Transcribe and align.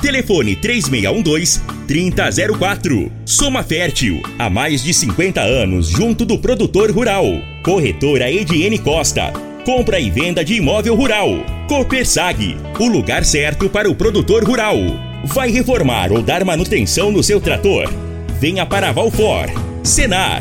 Telefone 0.00 0.54
3612-3004. 0.56 3.10
Soma 3.24 3.64
Fértil, 3.64 4.22
há 4.38 4.48
mais 4.48 4.82
de 4.82 4.94
50 4.94 5.40
anos 5.40 5.88
junto 5.88 6.24
do 6.24 6.38
produtor 6.38 6.90
rural. 6.90 7.24
Corretora 7.62 8.30
Ediene 8.30 8.78
Costa. 8.78 9.32
Compra 9.64 9.98
e 9.98 10.08
venda 10.08 10.44
de 10.44 10.54
imóvel 10.54 10.94
rural. 10.94 11.30
Copersag, 11.68 12.56
o 12.78 12.86
lugar 12.86 13.24
certo 13.24 13.68
para 13.68 13.90
o 13.90 13.94
produtor 13.94 14.44
rural. 14.44 14.76
Vai 15.24 15.50
reformar 15.50 16.12
ou 16.12 16.22
dar 16.22 16.44
manutenção 16.44 17.10
no 17.10 17.20
seu 17.22 17.40
trator? 17.40 17.92
Venha 18.40 18.64
para 18.64 18.92
Valfor. 18.92 19.46
Senar. 19.82 20.40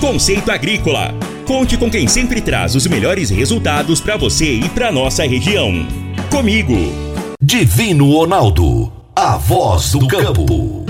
Conceito 0.00 0.52
Agrícola. 0.52 1.14
Conte 1.46 1.78
com 1.78 1.90
quem 1.90 2.06
sempre 2.06 2.42
traz 2.42 2.74
os 2.74 2.86
melhores 2.86 3.30
resultados 3.30 4.02
para 4.02 4.18
você 4.18 4.52
e 4.52 4.68
para 4.68 4.92
nossa 4.92 5.26
região. 5.26 5.72
Comigo. 6.30 6.76
Divino 7.42 8.12
Ronaldo, 8.12 8.92
a 9.20 9.36
voz 9.36 9.90
do 9.90 10.06
campo. 10.06 10.86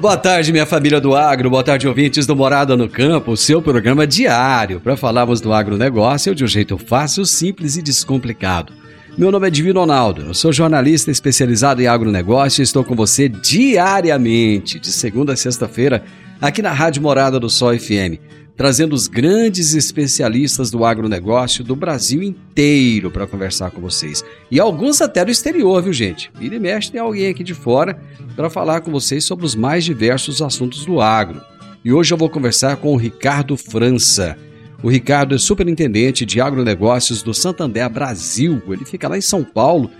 Boa 0.00 0.16
tarde, 0.16 0.50
minha 0.50 0.66
família 0.66 1.00
do 1.00 1.14
agro. 1.14 1.48
Boa 1.48 1.62
tarde, 1.62 1.86
ouvintes 1.86 2.26
do 2.26 2.34
Morada 2.34 2.76
no 2.76 2.88
Campo, 2.88 3.36
seu 3.36 3.62
programa 3.62 4.04
diário 4.04 4.80
para 4.80 4.96
falarmos 4.96 5.40
do 5.40 5.52
agronegócio 5.52 6.34
de 6.34 6.42
um 6.42 6.48
jeito 6.48 6.76
fácil, 6.76 7.24
simples 7.24 7.76
e 7.76 7.82
descomplicado. 7.82 8.72
Meu 9.16 9.30
nome 9.30 9.46
é 9.46 9.50
Divino 9.50 9.78
Ronaldo, 9.78 10.22
eu 10.22 10.34
sou 10.34 10.52
jornalista 10.52 11.08
especializado 11.08 11.80
em 11.80 11.86
agronegócio 11.86 12.62
e 12.62 12.64
estou 12.64 12.82
com 12.82 12.96
você 12.96 13.28
diariamente, 13.28 14.80
de 14.80 14.90
segunda 14.90 15.34
a 15.34 15.36
sexta-feira, 15.36 16.02
aqui 16.40 16.60
na 16.62 16.72
Rádio 16.72 17.02
Morada 17.02 17.40
do 17.40 17.48
Sol 17.48 17.76
FM, 17.78 18.20
trazendo 18.56 18.94
os 18.94 19.06
grandes 19.06 19.74
especialistas 19.74 20.70
do 20.70 20.84
agronegócio 20.84 21.62
do 21.62 21.76
Brasil 21.76 22.22
inteiro 22.22 23.10
para 23.10 23.26
conversar 23.26 23.70
com 23.70 23.80
vocês. 23.80 24.24
E 24.50 24.58
alguns 24.58 25.00
até 25.00 25.24
do 25.24 25.30
exterior, 25.30 25.82
viu 25.82 25.92
gente? 25.92 26.30
Vira 26.38 26.56
e 26.56 26.58
mexe 26.58 26.90
tem 26.90 27.00
alguém 27.00 27.28
aqui 27.28 27.44
de 27.44 27.54
fora 27.54 28.00
para 28.34 28.50
falar 28.50 28.80
com 28.80 28.90
vocês 28.90 29.24
sobre 29.24 29.44
os 29.44 29.54
mais 29.54 29.84
diversos 29.84 30.40
assuntos 30.40 30.84
do 30.84 31.00
agro. 31.00 31.40
E 31.84 31.92
hoje 31.92 32.12
eu 32.12 32.18
vou 32.18 32.28
conversar 32.28 32.76
com 32.76 32.92
o 32.92 32.96
Ricardo 32.96 33.56
França. 33.56 34.36
O 34.82 34.90
Ricardo 34.90 35.34
é 35.34 35.38
superintendente 35.38 36.26
de 36.26 36.40
agronegócios 36.40 37.22
do 37.22 37.32
Santander 37.32 37.88
Brasil. 37.88 38.62
Ele 38.68 38.84
fica 38.84 39.08
lá 39.08 39.16
em 39.16 39.22
São 39.22 39.42
Paulo 39.42 39.90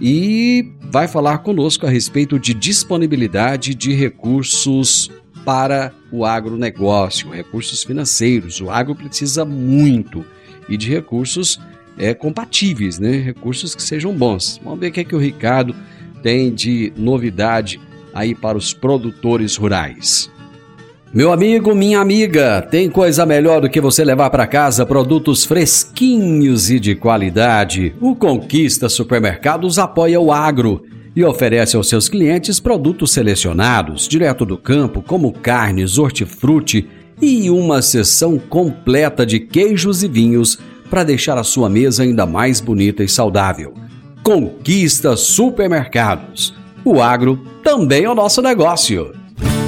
e 0.00 0.72
vai 0.90 1.08
falar 1.08 1.38
conosco 1.38 1.86
a 1.86 1.90
respeito 1.90 2.38
de 2.38 2.54
disponibilidade 2.54 3.74
de 3.74 3.92
recursos 3.92 5.10
para 5.44 5.92
o 6.10 6.24
agronegócio, 6.24 7.30
recursos 7.30 7.84
financeiros. 7.84 8.60
O 8.60 8.70
agro 8.70 8.94
precisa 8.94 9.44
muito 9.44 10.24
e 10.68 10.76
de 10.76 10.88
recursos 10.88 11.60
é, 11.98 12.14
compatíveis, 12.14 12.98
né? 12.98 13.12
recursos 13.18 13.74
que 13.74 13.82
sejam 13.82 14.12
bons. 14.12 14.60
Vamos 14.64 14.80
ver 14.80 14.88
o 14.88 14.92
que, 14.92 15.00
é 15.00 15.04
que 15.04 15.14
o 15.14 15.18
Ricardo 15.18 15.74
tem 16.22 16.52
de 16.52 16.92
novidade 16.96 17.80
aí 18.12 18.34
para 18.34 18.56
os 18.56 18.72
produtores 18.72 19.56
rurais. 19.56 20.30
Meu 21.12 21.30
amigo, 21.30 21.76
minha 21.76 22.00
amiga, 22.00 22.60
tem 22.60 22.90
coisa 22.90 23.24
melhor 23.24 23.60
do 23.60 23.70
que 23.70 23.80
você 23.80 24.04
levar 24.04 24.30
para 24.30 24.48
casa 24.48 24.84
produtos 24.84 25.44
fresquinhos 25.44 26.70
e 26.70 26.80
de 26.80 26.96
qualidade. 26.96 27.94
O 28.00 28.16
Conquista 28.16 28.88
Supermercados 28.88 29.78
apoia 29.78 30.20
o 30.20 30.32
agro 30.32 30.82
e 31.16 31.24
oferece 31.24 31.76
aos 31.76 31.88
seus 31.88 32.08
clientes 32.08 32.58
produtos 32.58 33.12
selecionados, 33.12 34.08
direto 34.08 34.44
do 34.44 34.56
campo, 34.56 35.02
como 35.02 35.32
carnes, 35.32 35.98
hortifruti 35.98 36.88
e 37.20 37.48
uma 37.50 37.80
seção 37.80 38.38
completa 38.38 39.24
de 39.24 39.38
queijos 39.38 40.02
e 40.02 40.08
vinhos 40.08 40.58
para 40.90 41.04
deixar 41.04 41.38
a 41.38 41.44
sua 41.44 41.68
mesa 41.68 42.02
ainda 42.02 42.26
mais 42.26 42.60
bonita 42.60 43.02
e 43.02 43.08
saudável. 43.08 43.74
Conquista 44.22 45.16
Supermercados. 45.16 46.54
O 46.84 47.00
agro 47.00 47.38
também 47.62 48.04
é 48.04 48.10
o 48.10 48.14
nosso 48.14 48.42
negócio. 48.42 49.12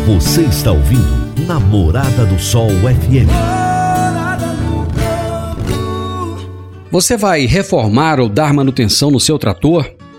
Você 0.07 0.43
está 0.43 0.73
ouvindo 0.73 1.27
Namorada 1.47 2.27
do 2.27 2.39
Sol 2.39 2.69
FM. 2.71 3.31
Você 6.91 7.17
vai 7.17 7.45
reformar 7.45 8.21
ou 8.21 8.28
dar 8.28 8.53
manutenção 8.53 9.11
no 9.11 9.21
seu 9.21 9.39
trator? 9.39 9.96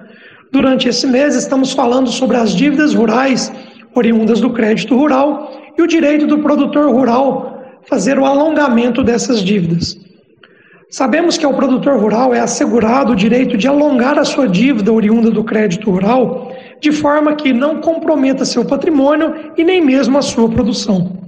Durante 0.53 0.89
esse 0.89 1.06
mês, 1.06 1.35
estamos 1.35 1.73
falando 1.73 2.11
sobre 2.11 2.37
as 2.37 2.55
dívidas 2.55 2.93
rurais 2.95 3.50
oriundas 3.98 4.41
do 4.41 4.50
crédito 4.50 4.97
rural 4.97 5.53
e 5.76 5.82
o 5.82 5.86
direito 5.86 6.26
do 6.26 6.38
produtor 6.38 6.91
rural 6.91 7.81
fazer 7.88 8.19
o 8.19 8.25
alongamento 8.25 9.03
dessas 9.03 9.42
dívidas. 9.42 9.98
Sabemos 10.91 11.36
que 11.36 11.44
ao 11.44 11.53
produtor 11.53 12.00
rural 12.00 12.32
é 12.32 12.40
assegurado 12.40 13.12
o 13.12 13.17
direito 13.17 13.58
de 13.58 13.69
alongar 13.69 14.19
a 14.19 14.25
sua 14.25 14.49
dívida 14.49 14.90
oriunda 14.90 15.31
do 15.31 15.44
crédito 15.44 15.90
rural 15.90 16.50
de 16.81 16.93
forma 16.93 17.34
que 17.34 17.52
não 17.52 17.81
comprometa 17.81 18.44
seu 18.44 18.64
patrimônio 18.64 19.34
e 19.56 19.64
nem 19.64 19.84
mesmo 19.84 20.17
a 20.17 20.23
sua 20.23 20.49
produção. 20.49 21.19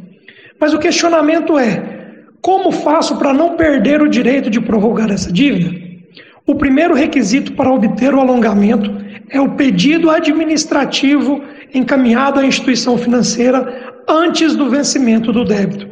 Mas 0.58 0.72
o 0.72 0.78
questionamento 0.78 1.58
é: 1.58 2.24
como 2.40 2.72
faço 2.72 3.16
para 3.18 3.34
não 3.34 3.56
perder 3.56 4.00
o 4.00 4.08
direito 4.08 4.48
de 4.48 4.60
prorrogar 4.60 5.10
essa 5.10 5.30
dívida? 5.30 5.78
O 6.46 6.54
primeiro 6.54 6.94
requisito 6.94 7.52
para 7.52 7.70
obter 7.70 8.14
o 8.14 8.20
alongamento 8.20 8.90
é 9.28 9.40
o 9.40 9.50
pedido 9.50 10.10
administrativo 10.10 11.42
encaminhado 11.72 12.40
à 12.40 12.44
instituição 12.44 12.96
financeira 12.98 13.92
antes 14.08 14.56
do 14.56 14.68
vencimento 14.68 15.32
do 15.32 15.44
débito. 15.44 15.88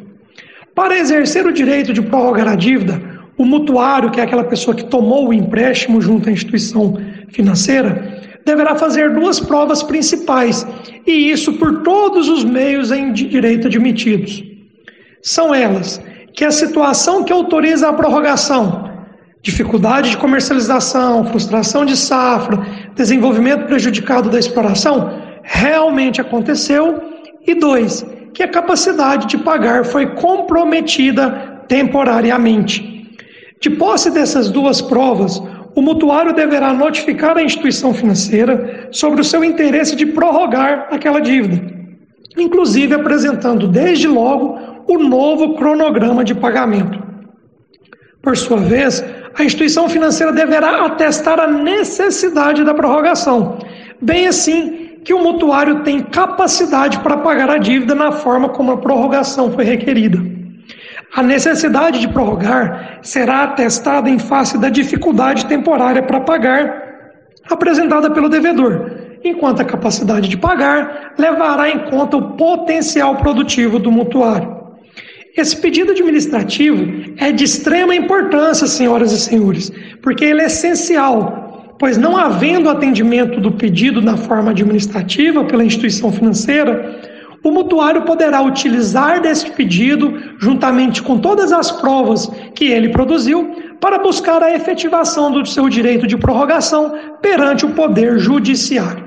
Para 0.75 0.99
exercer 0.99 1.47
o 1.47 1.53
direito 1.53 1.93
de 1.93 2.03
prorrogar 2.03 2.49
a 2.49 2.55
dívida, 2.55 3.01
o 3.37 3.45
mutuário, 3.45 4.11
que 4.11 4.21
é 4.21 4.25
aquela 4.25 4.45
pessoa 4.45 4.77
que 4.77 4.85
tomou 4.85 5.29
o 5.29 5.33
empréstimo 5.33 6.01
junto 6.01 6.29
à 6.29 6.33
instituição 6.33 6.99
financeira, 7.31 8.23
deverá 8.45 8.75
fazer 8.75 9.15
duas 9.15 9.39
provas 9.39 9.83
principais, 9.83 10.67
e 11.07 11.31
isso 11.31 11.53
por 11.55 11.83
todos 11.83 12.29
os 12.29 12.45
meios 12.45 12.91
em 12.91 13.13
direito 13.13 13.67
admitidos. 13.67 14.43
São 15.23 15.55
elas 15.55 16.01
que 16.33 16.45
a 16.45 16.51
situação 16.51 17.25
que 17.25 17.33
autoriza 17.33 17.89
a 17.89 17.93
prorrogação 17.93 18.89
dificuldade 19.43 20.11
de 20.11 20.17
comercialização, 20.17 21.25
frustração 21.27 21.85
de 21.85 21.97
safra, 21.97 22.67
desenvolvimento 22.95 23.67
prejudicado 23.67 24.29
da 24.29 24.39
exploração, 24.39 25.18
realmente 25.49 26.21
aconteceu. 26.21 27.03
E 27.47 27.55
dois, 27.55 28.05
que 28.35 28.43
a 28.43 28.49
capacidade 28.49 29.27
de 29.27 29.39
pagar 29.39 29.85
foi 29.85 30.07
comprometida 30.15 31.65
temporariamente. 31.67 33.09
De 33.61 33.71
posse 33.71 34.11
dessas 34.11 34.51
duas 34.51 34.81
provas, 34.81 35.43
o 35.75 35.81
mutuário 35.81 36.35
deverá 36.35 36.73
notificar 36.75 37.37
a 37.37 37.43
instituição 37.43 37.95
financeira 37.95 38.89
sobre 38.93 39.21
o 39.21 39.25
seu 39.25 39.43
interesse 39.43 39.97
de 39.97 40.07
prorrogar 40.07 40.89
aquela 40.91 41.21
dívida. 41.21 41.79
inclusive 42.37 42.95
apresentando 42.95 43.67
desde 43.67 44.07
logo 44.07 44.59
o 44.87 44.97
novo 44.97 45.55
cronograma 45.55 46.23
de 46.23 46.35
pagamento. 46.35 47.03
Por 48.23 48.37
sua 48.37 48.59
vez, 48.59 49.05
a 49.37 49.43
instituição 49.43 49.89
financeira 49.89 50.33
deverá 50.33 50.85
atestar 50.87 51.41
a 51.41 51.49
necessidade 51.49 52.63
da 52.65 52.75
prorrogação, 52.75 53.59
bem 54.01 54.29
assim 54.29 54.88
que 55.05 55.15
o 55.15 55.23
mutuário 55.23 55.83
tem 55.83 56.03
capacidade 56.03 56.99
para 57.01 57.17
pagar 57.17 57.51
a 57.51 57.59
dívida 57.59 57.95
na 57.95 58.13
forma 58.13 58.49
como 58.49 58.73
a 58.73 58.77
prorrogação 58.77 59.53
foi 59.53 59.65
requerida. 59.65 60.19
A 61.15 61.23
necessidade 61.23 62.01
de 62.01 62.09
prorrogar 62.09 62.99
será 63.03 63.45
atestada 63.45 64.11
em 64.11 64.19
face 64.19 64.59
da 64.59 64.69
dificuldade 64.69 65.47
temporária 65.47 66.03
para 66.03 66.21
pagar 66.21 66.89
apresentada 67.51 68.11
pelo 68.11 68.29
devedor, 68.29 68.91
enquanto 69.25 69.61
a 69.61 69.65
capacidade 69.65 70.29
de 70.29 70.37
pagar 70.37 71.15
levará 71.19 71.71
em 71.71 71.79
conta 71.91 72.17
o 72.17 72.37
potencial 72.37 73.17
produtivo 73.17 73.79
do 73.79 73.91
mutuário. 73.91 74.59
Esse 75.37 75.57
pedido 75.57 75.93
administrativo 75.93 77.15
é 77.17 77.31
de 77.31 77.45
extrema 77.45 77.95
importância, 77.95 78.67
senhoras 78.67 79.13
e 79.13 79.21
senhores, 79.21 79.73
porque 80.03 80.25
ele 80.25 80.43
é 80.43 80.47
essencial, 80.47 81.48
pois 81.79 81.97
não 81.97 82.17
havendo 82.17 82.69
atendimento 82.69 83.41
do 83.41 83.53
pedido 83.53 84.03
na 84.03 84.17
forma 84.17 84.51
administrativa 84.51 85.45
pela 85.45 85.65
instituição 85.65 86.13
financeira, 86.13 86.99
o 87.45 87.51
mutuário 87.51 88.03
poderá 88.03 88.43
utilizar 88.43 89.21
deste 89.21 89.51
pedido, 89.53 90.21
juntamente 90.39 91.03
com 91.03 91.19
todas 91.19 91.53
as 91.53 91.71
provas 91.71 92.27
que 92.55 92.67
ele 92.67 92.89
produziu, 92.89 93.57
para 93.81 93.99
buscar 93.99 94.43
a 94.43 94.53
efetivação 94.53 95.31
do 95.31 95.47
seu 95.47 95.69
direito 95.69 96.07
de 96.07 96.17
prorrogação 96.17 96.93
perante 97.23 97.65
o 97.65 97.71
Poder 97.71 98.19
Judiciário. 98.19 99.07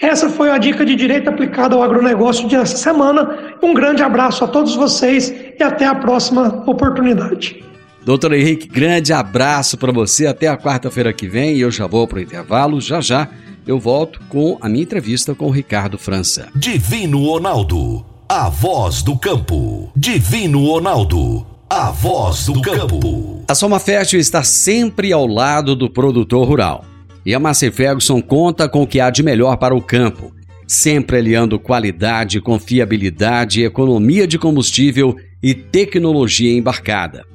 Essa 0.00 0.28
foi 0.28 0.50
a 0.50 0.58
dica 0.58 0.84
de 0.84 0.96
direito 0.96 1.30
aplicada 1.30 1.76
ao 1.76 1.82
agronegócio 1.82 2.48
dessa 2.48 2.76
semana. 2.76 3.54
Um 3.62 3.72
grande 3.72 4.02
abraço 4.02 4.42
a 4.42 4.48
todos 4.48 4.74
vocês 4.74 5.32
e 5.56 5.62
até 5.62 5.86
a 5.86 5.94
próxima 5.94 6.64
oportunidade. 6.66 7.62
Doutor 8.04 8.32
Henrique, 8.32 8.66
grande 8.66 9.12
abraço 9.12 9.78
para 9.78 9.92
você. 9.92 10.26
Até 10.26 10.48
a 10.48 10.56
quarta-feira 10.56 11.12
que 11.12 11.28
vem. 11.28 11.58
Eu 11.58 11.70
já 11.70 11.86
vou 11.86 12.06
para 12.06 12.18
o 12.18 12.22
intervalo. 12.22 12.80
Já 12.80 13.00
já 13.00 13.28
eu 13.66 13.78
volto 13.78 14.20
com 14.28 14.58
a 14.60 14.68
minha 14.68 14.82
entrevista 14.82 15.34
com 15.34 15.46
o 15.46 15.50
Ricardo 15.50 15.96
França. 15.98 16.48
Divino 16.54 17.24
Ronaldo, 17.24 18.04
a 18.28 18.48
voz 18.48 19.02
do 19.02 19.16
campo. 19.16 19.92
Divino 19.96 20.66
Ronaldo, 20.66 21.46
a 21.70 21.90
voz 21.90 22.46
do 22.46 22.60
campo. 22.60 23.44
A 23.48 23.54
Soma 23.54 23.78
Fértil 23.78 24.18
está 24.18 24.42
sempre 24.42 25.12
ao 25.12 25.26
lado 25.26 25.76
do 25.76 25.88
produtor 25.88 26.46
rural. 26.46 26.84
E 27.24 27.34
a 27.34 27.38
Massey 27.38 27.70
Ferguson 27.70 28.20
conta 28.20 28.68
com 28.68 28.82
o 28.82 28.86
que 28.86 28.98
há 28.98 29.10
de 29.10 29.22
melhor 29.22 29.56
para 29.56 29.76
o 29.76 29.80
campo, 29.80 30.34
sempre 30.66 31.18
aliando 31.18 31.56
qualidade, 31.56 32.40
confiabilidade, 32.40 33.62
economia 33.62 34.26
de 34.26 34.38
combustível 34.40 35.14
e 35.40 35.54
tecnologia 35.54 36.52
embarcada. 36.52 37.31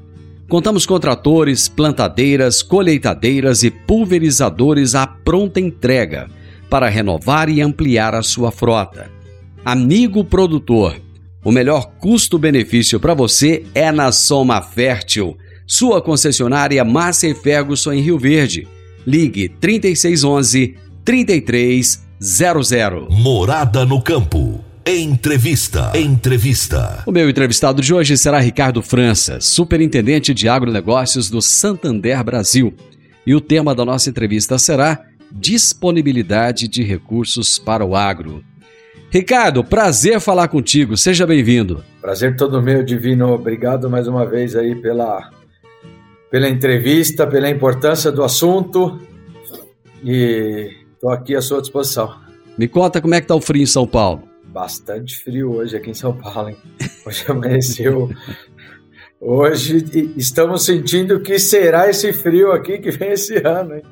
Contamos 0.49 0.85
com 0.85 0.99
tratores, 0.99 1.67
plantadeiras, 1.67 2.61
colheitadeiras 2.61 3.63
e 3.63 3.71
pulverizadores 3.71 4.95
à 4.95 5.05
pronta 5.05 5.59
entrega 5.59 6.29
para 6.69 6.89
renovar 6.89 7.49
e 7.49 7.61
ampliar 7.61 8.15
a 8.15 8.23
sua 8.23 8.51
frota. 8.51 9.11
Amigo 9.63 10.23
produtor, 10.23 10.95
o 11.43 11.51
melhor 11.51 11.91
custo-benefício 11.99 12.99
para 12.99 13.13
você 13.13 13.65
é 13.75 13.91
na 13.91 14.11
Soma 14.11 14.61
Fértil, 14.61 15.37
sua 15.65 16.01
concessionária 16.01 16.83
Massa 16.85 17.33
Ferguson 17.35 17.91
em 17.91 18.01
Rio 18.01 18.17
Verde 18.17 18.67
Ligue 19.07 19.47
3611 19.47 20.75
3300. 21.05 23.07
Morada 23.09 23.85
no 23.85 24.01
campo. 24.01 24.66
Entrevista. 24.89 25.91
Entrevista. 25.93 27.03
O 27.05 27.11
meu 27.11 27.29
entrevistado 27.29 27.81
de 27.81 27.93
hoje 27.93 28.17
será 28.17 28.39
Ricardo 28.39 28.81
França, 28.81 29.37
superintendente 29.41 30.33
de 30.33 30.47
agronegócios 30.47 31.29
do 31.29 31.41
Santander 31.41 32.23
Brasil. 32.23 32.73
E 33.25 33.35
o 33.35 33.41
tema 33.41 33.75
da 33.75 33.83
nossa 33.83 34.09
entrevista 34.09 34.57
será 34.57 35.03
disponibilidade 35.29 36.69
de 36.69 36.83
recursos 36.83 37.59
para 37.59 37.83
o 37.83 37.97
agro. 37.97 38.41
Ricardo, 39.11 39.61
prazer 39.61 40.21
falar 40.21 40.47
contigo. 40.47 40.95
Seja 40.95 41.27
bem-vindo. 41.27 41.83
Prazer 41.99 42.37
todo 42.37 42.61
meu, 42.61 42.81
Divino. 42.81 43.33
Obrigado 43.33 43.89
mais 43.89 44.07
uma 44.07 44.25
vez 44.25 44.55
aí 44.55 44.73
pela 44.73 45.29
pela 46.31 46.47
entrevista, 46.47 47.27
pela 47.27 47.49
importância 47.49 48.09
do 48.09 48.23
assunto 48.23 49.01
e 50.01 50.71
estou 50.93 51.09
aqui 51.09 51.35
à 51.35 51.41
sua 51.41 51.59
disposição. 51.59 52.15
Me 52.57 52.69
conta 52.69 53.01
como 53.01 53.15
é 53.15 53.19
que 53.19 53.25
está 53.25 53.35
o 53.35 53.41
frio 53.41 53.63
em 53.63 53.65
São 53.65 53.85
Paulo. 53.85 54.36
Bastante 54.57 55.15
frio 55.19 55.53
hoje 55.53 55.77
aqui 55.77 55.91
em 55.91 55.93
São 55.93 56.17
Paulo, 56.17 56.49
hein? 56.49 56.57
Hoje 57.05 57.25
amanheceu. 57.29 58.09
Hoje 59.21 60.11
estamos 60.17 60.65
sentindo 60.65 61.19
que 61.19 61.37
será 61.37 61.87
esse 61.87 62.11
frio 62.11 62.51
aqui 62.51 62.79
que 62.79 62.89
vem 62.89 63.11
esse 63.11 63.37
ano, 63.37 63.75
hein? 63.75 63.83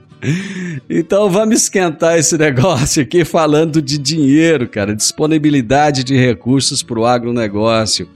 Então 0.89 1.29
vamos 1.29 1.61
esquentar 1.61 2.17
esse 2.17 2.35
negócio 2.35 3.03
aqui 3.03 3.23
falando 3.23 3.79
de 3.79 3.99
dinheiro, 3.99 4.67
cara, 4.67 4.95
disponibilidade 4.95 6.03
de 6.03 6.17
recursos 6.17 6.81
para 6.81 6.99
o 6.99 7.05
agronegócio. 7.05 8.09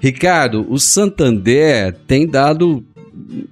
Ricardo, 0.00 0.66
o 0.72 0.78
Santander 0.78 1.94
tem 2.06 2.26
dado 2.26 2.82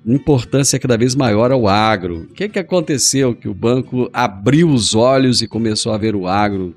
importância 0.07 0.79
cada 0.79 0.97
vez 0.97 1.15
maior 1.15 1.53
ao 1.53 1.69
agro. 1.69 2.23
O 2.23 2.33
que, 2.33 2.49
que 2.49 2.59
aconteceu 2.59 3.35
que 3.35 3.51
o 3.51 3.55
banco 3.55 4.09
abriu 4.15 4.71
os 4.71 4.95
olhos 4.95 5.43
e 5.43 5.47
começou 5.47 5.93
a 5.93 5.99
ver 5.99 6.17
o 6.17 6.27
agro 6.27 6.75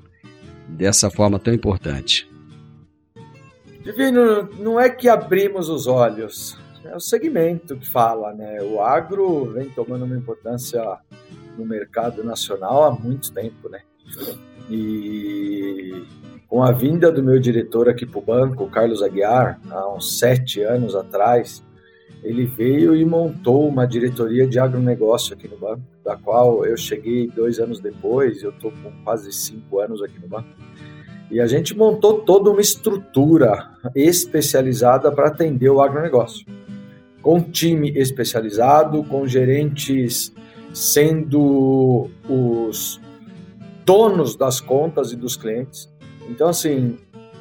dessa 0.68 1.10
forma 1.10 1.38
tão 1.38 1.52
importante? 1.52 2.30
Divino, 3.82 4.48
não 4.58 4.78
é 4.78 4.90
que 4.90 5.08
abrimos 5.08 5.68
os 5.68 5.86
olhos, 5.86 6.58
é 6.84 6.94
o 6.94 7.00
segmento 7.00 7.76
que 7.76 7.88
fala, 7.88 8.32
né? 8.34 8.60
O 8.62 8.80
agro 8.80 9.52
vem 9.52 9.68
tomando 9.70 10.04
uma 10.04 10.16
importância 10.16 10.82
no 11.56 11.64
mercado 11.64 12.22
nacional 12.22 12.84
há 12.84 12.90
muito 12.90 13.32
tempo, 13.32 13.68
né? 13.68 13.80
E 14.70 16.04
com 16.46 16.62
a 16.62 16.72
vinda 16.72 17.12
do 17.12 17.22
meu 17.22 17.38
diretor 17.38 17.88
aqui 17.88 18.06
para 18.06 18.18
o 18.18 18.22
banco, 18.22 18.70
Carlos 18.70 19.02
Aguiar, 19.02 19.60
há 19.70 19.92
uns 19.92 20.18
sete 20.18 20.62
anos 20.62 20.94
atrás, 20.94 21.62
ele 22.22 22.44
veio 22.44 22.96
e 22.96 23.04
montou 23.04 23.68
uma 23.68 23.86
diretoria 23.86 24.46
de 24.46 24.58
agronegócio 24.58 25.34
aqui 25.34 25.48
no 25.48 25.56
banco, 25.56 25.82
da 26.04 26.16
qual 26.16 26.64
eu 26.64 26.76
cheguei 26.76 27.28
dois 27.28 27.58
anos 27.58 27.80
depois, 27.80 28.42
eu 28.42 28.50
estou 28.50 28.70
com 28.70 28.90
quase 29.04 29.32
cinco 29.32 29.80
anos 29.80 30.02
aqui 30.02 30.18
no 30.20 30.28
banco. 30.28 30.48
E 31.30 31.40
a 31.40 31.46
gente 31.46 31.76
montou 31.76 32.20
toda 32.20 32.50
uma 32.50 32.60
estrutura 32.60 33.70
especializada 33.94 35.12
para 35.12 35.28
atender 35.28 35.68
o 35.68 35.80
agronegócio, 35.80 36.46
com 37.20 37.40
time 37.40 37.90
especializado, 37.90 39.04
com 39.04 39.26
gerentes 39.26 40.32
sendo 40.72 42.08
os 42.28 43.00
donos 43.84 44.36
das 44.36 44.60
contas 44.60 45.12
e 45.12 45.16
dos 45.16 45.36
clientes. 45.36 45.92
Então, 46.28 46.48
assim, 46.48 46.98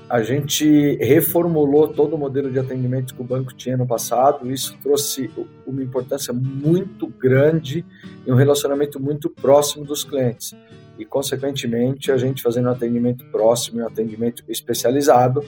a 0.09 0.21
gente 0.23 0.95
reformulou 0.97 1.87
todo 1.89 2.15
o 2.15 2.17
modelo 2.17 2.49
de 2.49 2.57
atendimento 2.57 3.13
que 3.13 3.21
o 3.21 3.25
banco 3.25 3.53
tinha 3.53 3.75
no 3.75 3.85
passado. 3.85 4.49
Isso 4.49 4.77
trouxe 4.81 5.29
uma 5.65 5.83
importância 5.83 6.33
muito 6.33 7.07
grande 7.07 7.85
e 8.25 8.31
um 8.31 8.35
relacionamento 8.35 8.99
muito 8.99 9.29
próximo 9.29 9.83
dos 9.83 10.05
clientes. 10.05 10.55
E, 10.97 11.05
consequentemente, 11.05 12.11
a 12.11 12.17
gente 12.17 12.41
fazendo 12.41 12.69
um 12.69 12.71
atendimento 12.71 13.25
próximo 13.25 13.79
e 13.79 13.83
um 13.83 13.87
atendimento 13.87 14.43
especializado, 14.47 15.43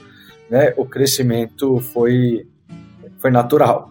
né, 0.50 0.74
o 0.76 0.84
crescimento 0.84 1.80
foi, 1.80 2.46
foi 3.18 3.30
natural. 3.30 3.90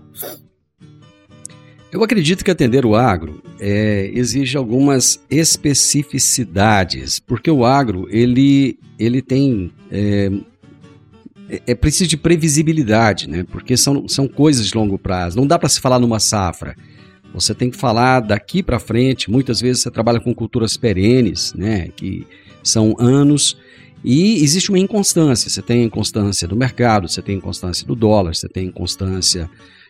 Eu 1.92 2.04
acredito 2.04 2.46
que 2.46 2.52
atender 2.52 2.86
o 2.86 2.96
agro 2.96 3.42
é, 3.60 4.12
exige 4.14 4.56
algumas 4.56 5.20
especificidades, 5.30 7.20
porque 7.20 7.50
o 7.50 7.66
agro 7.66 8.08
ele, 8.12 8.78
ele 9.00 9.24
tem 9.24 9.72
é, 9.92 10.30
é, 11.50 11.62
é 11.68 11.76
preciso 11.76 12.10
de 12.10 12.18
previsibilidade, 12.18 13.28
né? 13.28 13.44
Porque 13.50 13.76
são, 13.76 14.08
são 14.08 14.28
coisas 14.28 14.68
de 14.68 14.76
longo 14.76 14.98
prazo. 14.98 15.38
Não 15.38 15.48
dá 15.48 15.58
para 15.58 15.68
se 15.68 15.82
falar 15.82 16.00
numa 16.00 16.20
safra. 16.20 16.76
Você 17.34 17.54
tem 17.54 17.70
que 17.70 17.78
falar 17.78 18.22
daqui 18.22 18.62
para 18.62 18.80
frente. 18.80 19.30
Muitas 19.30 19.60
vezes 19.60 19.82
você 19.82 19.92
trabalha 19.92 20.20
com 20.20 20.34
culturas 20.34 20.78
perenes, 20.78 21.54
né? 21.54 21.90
Que 21.96 22.26
são 22.64 22.96
anos. 23.00 23.58
E 24.04 24.42
existe 24.44 24.70
uma 24.70 24.80
inconstância. 24.80 25.50
Você 25.50 25.62
tem 25.62 25.84
inconstância 25.84 26.48
do 26.48 26.56
mercado, 26.56 27.08
você 27.08 27.22
tem 27.22 27.38
inconstância 27.38 27.86
do 27.86 27.96
dólar, 27.96 28.36
você 28.36 28.48
tem 28.48 28.68
inconstância 28.68 29.50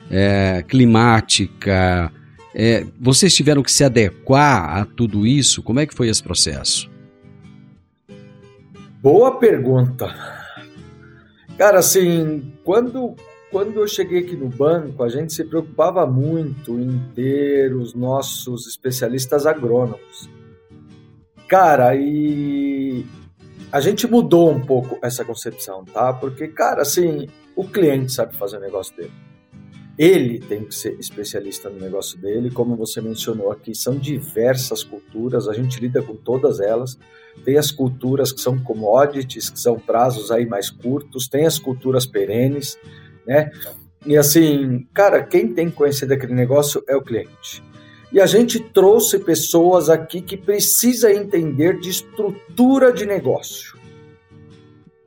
é, 0.09 0.63
climática. 0.67 2.11
É, 2.53 2.85
vocês 2.99 3.35
tiveram 3.35 3.61
que 3.61 3.71
se 3.71 3.83
adequar 3.83 4.77
a 4.77 4.85
tudo 4.85 5.25
isso? 5.25 5.61
Como 5.61 5.79
é 5.79 5.85
que 5.85 5.93
foi 5.93 6.07
esse 6.09 6.23
processo? 6.23 6.89
Boa 9.01 9.37
pergunta. 9.37 10.38
Cara, 11.59 11.79
assim, 11.79 12.53
quando, 12.63 13.17
quando 13.51 13.81
eu 13.81 13.85
cheguei 13.85 14.19
aqui 14.19 14.33
no 14.33 14.47
banco, 14.47 15.03
a 15.03 15.09
gente 15.09 15.33
se 15.33 15.43
preocupava 15.43 16.07
muito 16.07 16.79
em 16.79 16.97
ter 17.13 17.75
os 17.75 17.93
nossos 17.93 18.65
especialistas 18.65 19.45
agrônomos. 19.45 20.29
Cara, 21.49 21.93
e 21.97 23.05
a 23.73 23.81
gente 23.81 24.07
mudou 24.07 24.49
um 24.49 24.61
pouco 24.61 24.97
essa 25.01 25.25
concepção, 25.25 25.83
tá? 25.83 26.13
Porque, 26.13 26.47
cara, 26.47 26.81
assim, 26.83 27.27
o 27.57 27.67
cliente 27.67 28.13
sabe 28.13 28.37
fazer 28.37 28.55
o 28.55 28.61
negócio 28.61 28.95
dele. 28.95 29.11
Ele 29.99 30.39
tem 30.39 30.63
que 30.63 30.73
ser 30.73 30.97
especialista 30.97 31.69
no 31.69 31.77
negócio 31.77 32.17
dele, 32.17 32.49
como 32.49 32.77
você 32.77 33.01
mencionou 33.01 33.51
aqui, 33.51 33.75
são 33.75 33.97
diversas 33.97 34.81
culturas, 34.81 35.45
a 35.45 35.53
gente 35.53 35.77
lida 35.77 36.01
com 36.01 36.15
todas 36.15 36.61
elas. 36.61 36.97
Tem 37.43 37.57
as 37.57 37.69
culturas 37.69 38.31
que 38.31 38.39
são 38.39 38.57
commodities, 38.57 39.49
que 39.49 39.59
são 39.59 39.77
prazos 39.77 40.31
aí 40.31 40.45
mais 40.45 40.69
curtos, 40.69 41.27
tem 41.27 41.45
as 41.45 41.59
culturas 41.59 42.05
perenes, 42.05 42.77
né? 43.27 43.51
E 44.05 44.15
assim, 44.15 44.87
cara, 44.93 45.21
quem 45.21 45.53
tem 45.53 45.69
que 45.69 45.75
conhecer 45.75 46.05
daquele 46.05 46.33
negócio 46.33 46.81
é 46.87 46.95
o 46.95 47.01
cliente. 47.01 47.61
E 48.09 48.21
a 48.21 48.25
gente 48.25 48.57
trouxe 48.57 49.19
pessoas 49.19 49.89
aqui 49.89 50.21
que 50.21 50.37
precisa 50.37 51.13
entender 51.13 51.77
de 51.77 51.89
estrutura 51.89 52.93
de 52.93 53.05
negócio. 53.05 53.77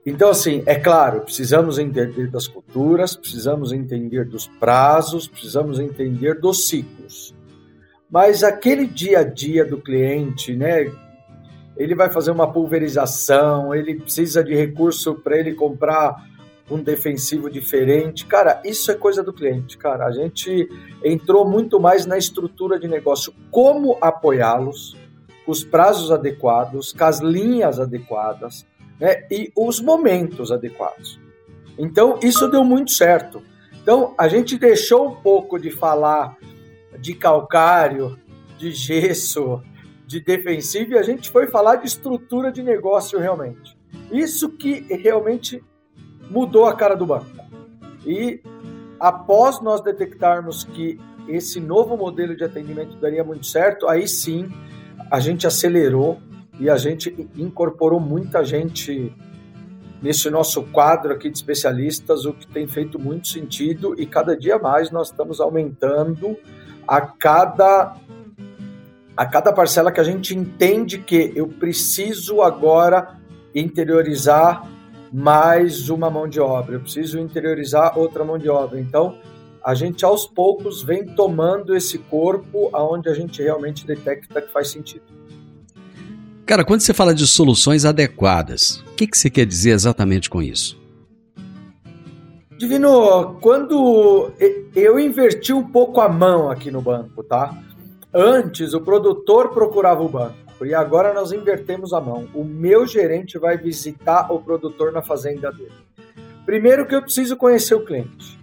Então, 0.04 0.30
assim, 0.30 0.64
é 0.66 0.74
claro, 0.74 1.20
precisamos 1.20 1.78
entender 1.78 2.28
das 2.28 2.48
culturas, 2.48 3.14
precisamos 3.14 3.72
entender 3.72 4.24
dos 4.24 4.48
prazos, 4.48 5.28
precisamos 5.28 5.78
entender 5.78 6.40
dos 6.40 6.66
ciclos. 6.66 7.32
Mas 8.10 8.42
aquele 8.42 8.84
dia 8.84 9.20
a 9.20 9.24
dia 9.24 9.64
do 9.64 9.80
cliente, 9.80 10.56
né? 10.56 10.90
Ele 11.76 11.94
vai 11.94 12.10
fazer 12.10 12.30
uma 12.32 12.52
pulverização, 12.52 13.74
ele 13.74 13.94
precisa 13.94 14.42
de 14.42 14.54
recurso 14.54 15.14
para 15.14 15.38
ele 15.38 15.54
comprar 15.54 16.16
um 16.70 16.82
defensivo 16.82 17.48
diferente. 17.48 18.26
Cara, 18.26 18.60
isso 18.64 18.90
é 18.90 18.94
coisa 18.94 19.22
do 19.22 19.32
cliente, 19.32 19.78
cara. 19.78 20.06
A 20.06 20.10
gente 20.10 20.68
entrou 21.04 21.48
muito 21.48 21.78
mais 21.78 22.06
na 22.06 22.18
estrutura 22.18 22.78
de 22.78 22.88
negócio, 22.88 23.32
como 23.50 23.96
apoiá-los, 24.00 24.96
com 25.46 25.52
os 25.52 25.64
prazos 25.64 26.10
adequados, 26.10 26.92
com 26.92 27.04
as 27.04 27.20
linhas 27.20 27.80
adequadas, 27.80 28.66
né? 29.02 29.24
E 29.28 29.50
os 29.56 29.80
momentos 29.80 30.52
adequados. 30.52 31.20
Então, 31.76 32.20
isso 32.22 32.46
deu 32.46 32.62
muito 32.64 32.92
certo. 32.92 33.42
Então, 33.82 34.14
a 34.16 34.28
gente 34.28 34.56
deixou 34.56 35.08
um 35.08 35.16
pouco 35.16 35.58
de 35.58 35.72
falar 35.72 36.38
de 37.00 37.12
calcário, 37.12 38.16
de 38.56 38.70
gesso, 38.70 39.60
de 40.06 40.20
defensivo 40.20 40.92
e 40.92 40.98
a 40.98 41.02
gente 41.02 41.30
foi 41.32 41.48
falar 41.48 41.76
de 41.76 41.88
estrutura 41.88 42.52
de 42.52 42.62
negócio 42.62 43.18
realmente. 43.18 43.76
Isso 44.12 44.50
que 44.50 44.86
realmente 44.94 45.64
mudou 46.30 46.66
a 46.66 46.76
cara 46.76 46.94
do 46.94 47.04
banco. 47.04 47.26
E 48.06 48.40
após 49.00 49.60
nós 49.60 49.80
detectarmos 49.80 50.62
que 50.62 51.00
esse 51.26 51.58
novo 51.58 51.96
modelo 51.96 52.36
de 52.36 52.44
atendimento 52.44 52.96
daria 52.98 53.24
muito 53.24 53.46
certo, 53.46 53.88
aí 53.88 54.06
sim 54.06 54.48
a 55.10 55.18
gente 55.18 55.44
acelerou 55.44 56.20
e 56.58 56.68
a 56.68 56.76
gente 56.76 57.28
incorporou 57.36 57.98
muita 58.00 58.44
gente 58.44 59.12
nesse 60.02 60.28
nosso 60.28 60.62
quadro 60.64 61.12
aqui 61.12 61.30
de 61.30 61.36
especialistas, 61.36 62.24
o 62.24 62.32
que 62.32 62.46
tem 62.46 62.66
feito 62.66 62.98
muito 62.98 63.28
sentido 63.28 63.94
e 63.98 64.04
cada 64.04 64.36
dia 64.36 64.58
mais 64.58 64.90
nós 64.90 65.10
estamos 65.10 65.40
aumentando 65.40 66.36
a 66.86 67.00
cada 67.00 67.96
a 69.16 69.26
cada 69.26 69.52
parcela 69.52 69.92
que 69.92 70.00
a 70.00 70.04
gente 70.04 70.36
entende 70.36 70.98
que 70.98 71.32
eu 71.36 71.46
preciso 71.46 72.40
agora 72.40 73.20
interiorizar 73.54 74.66
mais 75.12 75.90
uma 75.90 76.10
mão 76.10 76.26
de 76.26 76.40
obra, 76.40 76.76
eu 76.76 76.80
preciso 76.80 77.18
interiorizar 77.18 77.98
outra 77.98 78.24
mão 78.24 78.38
de 78.38 78.48
obra. 78.48 78.80
Então, 78.80 79.18
a 79.62 79.74
gente 79.74 80.04
aos 80.04 80.26
poucos 80.26 80.82
vem 80.82 81.04
tomando 81.04 81.76
esse 81.76 81.98
corpo 81.98 82.70
aonde 82.72 83.10
a 83.10 83.14
gente 83.14 83.42
realmente 83.42 83.86
detecta 83.86 84.40
que 84.40 84.50
faz 84.50 84.68
sentido. 84.68 85.04
Cara, 86.44 86.64
quando 86.64 86.80
você 86.80 86.92
fala 86.92 87.14
de 87.14 87.26
soluções 87.26 87.84
adequadas, 87.84 88.82
o 88.88 88.94
que, 88.96 89.06
que 89.06 89.16
você 89.16 89.30
quer 89.30 89.46
dizer 89.46 89.70
exatamente 89.70 90.28
com 90.28 90.42
isso? 90.42 90.80
Divino, 92.58 93.36
quando 93.40 94.32
eu 94.74 94.98
inverti 94.98 95.52
um 95.52 95.62
pouco 95.62 96.00
a 96.00 96.08
mão 96.08 96.50
aqui 96.50 96.70
no 96.70 96.82
banco, 96.82 97.22
tá? 97.22 97.56
Antes 98.12 98.74
o 98.74 98.80
produtor 98.80 99.50
procurava 99.50 100.02
o 100.02 100.08
banco 100.08 100.64
e 100.64 100.74
agora 100.74 101.14
nós 101.14 101.32
invertemos 101.32 101.92
a 101.92 102.00
mão. 102.00 102.28
O 102.34 102.44
meu 102.44 102.86
gerente 102.86 103.38
vai 103.38 103.56
visitar 103.56 104.32
o 104.32 104.40
produtor 104.40 104.92
na 104.92 105.02
fazenda 105.02 105.50
dele. 105.50 105.72
Primeiro 106.44 106.86
que 106.86 106.94
eu 106.94 107.02
preciso 107.02 107.36
conhecer 107.36 107.74
o 107.74 107.84
cliente. 107.84 108.38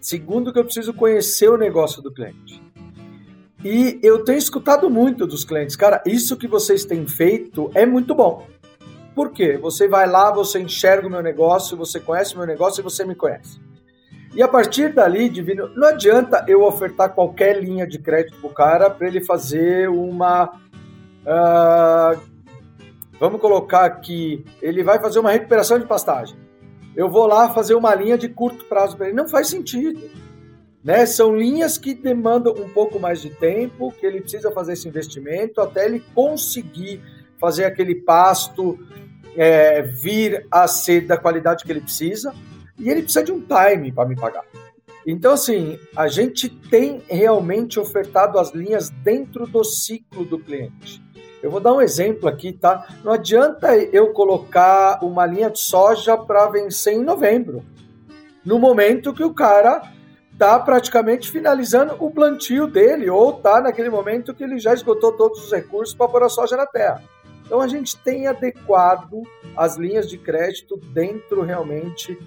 Segundo 0.00 0.52
que 0.52 0.58
eu 0.58 0.64
preciso 0.64 0.92
conhecer 0.94 1.50
o 1.50 1.58
negócio 1.58 2.02
do 2.02 2.12
cliente. 2.12 2.60
E 3.64 3.98
eu 4.02 4.24
tenho 4.24 4.38
escutado 4.38 4.88
muito 4.88 5.26
dos 5.26 5.44
clientes, 5.44 5.76
cara, 5.76 6.02
isso 6.06 6.36
que 6.36 6.48
vocês 6.48 6.84
têm 6.84 7.06
feito 7.06 7.70
é 7.74 7.84
muito 7.84 8.14
bom. 8.14 8.46
Por 9.14 9.32
quê? 9.32 9.58
Você 9.58 9.86
vai 9.86 10.08
lá, 10.08 10.30
você 10.30 10.60
enxerga 10.60 11.06
o 11.06 11.10
meu 11.10 11.22
negócio, 11.22 11.76
você 11.76 12.00
conhece 12.00 12.34
o 12.34 12.38
meu 12.38 12.46
negócio 12.46 12.80
e 12.80 12.84
você 12.84 13.04
me 13.04 13.14
conhece. 13.14 13.60
E 14.34 14.42
a 14.42 14.48
partir 14.48 14.94
dali, 14.94 15.28
Divino, 15.28 15.68
não 15.74 15.88
adianta 15.88 16.44
eu 16.48 16.62
ofertar 16.62 17.12
qualquer 17.12 17.60
linha 17.62 17.86
de 17.86 17.98
crédito 17.98 18.38
para 18.38 18.48
o 18.48 18.54
cara 18.54 18.88
para 18.88 19.08
ele 19.08 19.20
fazer 19.20 19.90
uma 19.90 20.58
Uh, 21.20 22.18
vamos 23.18 23.40
colocar 23.40 23.84
aqui, 23.84 24.44
ele 24.62 24.82
vai 24.82 24.98
fazer 24.98 25.18
uma 25.18 25.30
recuperação 25.30 25.78
de 25.78 25.86
pastagem. 25.86 26.36
Eu 26.96 27.08
vou 27.08 27.26
lá 27.26 27.50
fazer 27.50 27.74
uma 27.74 27.94
linha 27.94 28.18
de 28.18 28.28
curto 28.28 28.64
prazo 28.64 28.96
para 28.96 29.06
ele. 29.06 29.16
Não 29.16 29.28
faz 29.28 29.48
sentido. 29.48 30.10
Né? 30.82 31.04
São 31.06 31.36
linhas 31.36 31.76
que 31.76 31.94
demandam 31.94 32.54
um 32.54 32.68
pouco 32.68 32.98
mais 32.98 33.20
de 33.20 33.30
tempo, 33.30 33.92
que 33.92 34.06
ele 34.06 34.20
precisa 34.20 34.50
fazer 34.50 34.72
esse 34.72 34.88
investimento 34.88 35.60
até 35.60 35.84
ele 35.84 36.02
conseguir 36.14 37.02
fazer 37.38 37.64
aquele 37.64 37.94
pasto 37.94 38.78
é, 39.36 39.82
vir 39.82 40.46
a 40.50 40.66
ser 40.66 41.06
da 41.06 41.16
qualidade 41.16 41.64
que 41.64 41.72
ele 41.72 41.80
precisa. 41.80 42.34
E 42.78 42.88
ele 42.88 43.02
precisa 43.02 43.24
de 43.24 43.32
um 43.32 43.40
time 43.40 43.92
para 43.92 44.08
me 44.08 44.16
pagar. 44.16 44.44
Então, 45.06 45.32
assim, 45.32 45.78
a 45.96 46.08
gente 46.08 46.48
tem 46.48 47.02
realmente 47.08 47.78
ofertado 47.78 48.38
as 48.38 48.52
linhas 48.52 48.90
dentro 48.90 49.46
do 49.46 49.64
ciclo 49.64 50.24
do 50.24 50.38
cliente. 50.38 51.02
Eu 51.42 51.50
vou 51.50 51.60
dar 51.60 51.72
um 51.72 51.80
exemplo 51.80 52.28
aqui, 52.28 52.52
tá? 52.52 52.86
Não 53.02 53.12
adianta 53.12 53.74
eu 53.74 54.12
colocar 54.12 55.02
uma 55.02 55.24
linha 55.24 55.50
de 55.50 55.58
soja 55.58 56.16
para 56.16 56.48
vencer 56.48 56.94
em 56.94 57.02
novembro, 57.02 57.64
no 58.44 58.58
momento 58.58 59.14
que 59.14 59.24
o 59.24 59.32
cara 59.32 59.82
está 60.40 60.58
praticamente 60.58 61.30
finalizando 61.30 61.94
o 61.98 62.10
plantio 62.10 62.66
dele, 62.66 63.10
ou 63.10 63.36
está 63.36 63.60
naquele 63.60 63.90
momento 63.90 64.32
que 64.32 64.42
ele 64.42 64.58
já 64.58 64.72
esgotou 64.72 65.12
todos 65.12 65.44
os 65.44 65.52
recursos 65.52 65.94
para 65.94 66.08
pôr 66.08 66.22
a 66.22 66.30
soja 66.30 66.56
na 66.56 66.64
terra. 66.64 67.02
Então 67.44 67.60
a 67.60 67.68
gente 67.68 67.94
tem 67.98 68.26
adequado 68.26 69.22
as 69.54 69.76
linhas 69.76 70.08
de 70.08 70.16
crédito 70.16 70.78
dentro 70.94 71.42
realmente 71.42 72.18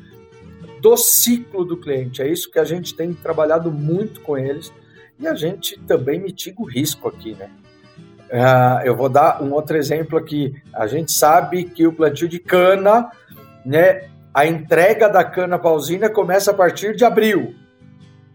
do 0.79 0.95
ciclo 0.95 1.65
do 1.65 1.75
cliente. 1.75 2.21
É 2.21 2.27
isso 2.27 2.51
que 2.51 2.59
a 2.59 2.63
gente 2.63 2.95
tem 2.95 3.13
trabalhado 3.13 3.71
muito 3.71 4.21
com 4.21 4.37
eles 4.37 4.71
e 5.19 5.27
a 5.27 5.33
gente 5.33 5.79
também 5.87 6.19
mitiga 6.19 6.61
o 6.61 6.65
risco 6.65 7.07
aqui, 7.07 7.33
né? 7.33 7.49
Uh, 8.25 8.85
eu 8.85 8.95
vou 8.95 9.09
dar 9.09 9.41
um 9.41 9.53
outro 9.53 9.75
exemplo 9.75 10.19
aqui. 10.19 10.53
A 10.73 10.85
gente 10.85 11.11
sabe 11.11 11.63
que 11.63 11.87
o 11.87 11.93
plantio 11.93 12.27
de 12.27 12.37
cana, 12.37 13.09
né, 13.65 14.09
a 14.33 14.45
entrega 14.45 15.07
da 15.07 15.23
cana 15.23 15.57
para 15.57 15.71
a 15.71 15.73
usina 15.73 16.09
começa 16.09 16.51
a 16.51 16.53
partir 16.53 16.95
de 16.95 17.05
abril. 17.05 17.62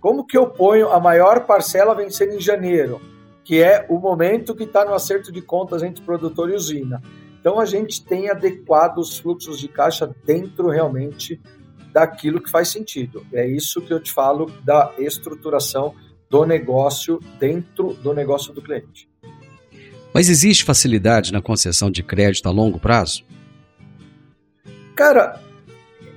Como 0.00 0.26
que 0.26 0.36
eu 0.36 0.48
ponho 0.48 0.90
a 0.90 1.00
maior 1.00 1.44
parcela 1.46 1.94
vencendo 1.94 2.34
em 2.34 2.40
janeiro, 2.40 3.00
que 3.44 3.62
é 3.62 3.84
o 3.88 3.98
momento 3.98 4.54
que 4.54 4.64
está 4.64 4.84
no 4.84 4.94
acerto 4.94 5.32
de 5.32 5.42
contas 5.42 5.82
entre 5.82 6.02
produtor 6.02 6.50
e 6.50 6.54
usina? 6.54 7.02
Então 7.40 7.58
a 7.58 7.64
gente 7.64 8.04
tem 8.04 8.30
adequado 8.30 8.98
os 8.98 9.18
fluxos 9.18 9.58
de 9.58 9.68
caixa 9.68 10.14
dentro 10.24 10.68
realmente 10.68 11.40
daquilo 11.92 12.40
que 12.40 12.50
faz 12.50 12.68
sentido. 12.68 13.26
É 13.32 13.46
isso 13.46 13.80
que 13.80 13.92
eu 13.92 14.00
te 14.00 14.12
falo 14.12 14.46
da 14.64 14.92
estruturação 14.98 15.94
do 16.30 16.44
negócio 16.44 17.18
dentro 17.38 17.94
do 17.94 18.12
negócio 18.12 18.52
do 18.52 18.62
cliente. 18.62 19.08
Mas 20.12 20.28
existe 20.28 20.64
facilidade 20.64 21.32
na 21.32 21.40
concessão 21.40 21.90
de 21.90 22.02
crédito 22.02 22.48
a 22.48 22.52
longo 22.52 22.78
prazo? 22.78 23.24
Cara, 24.94 25.40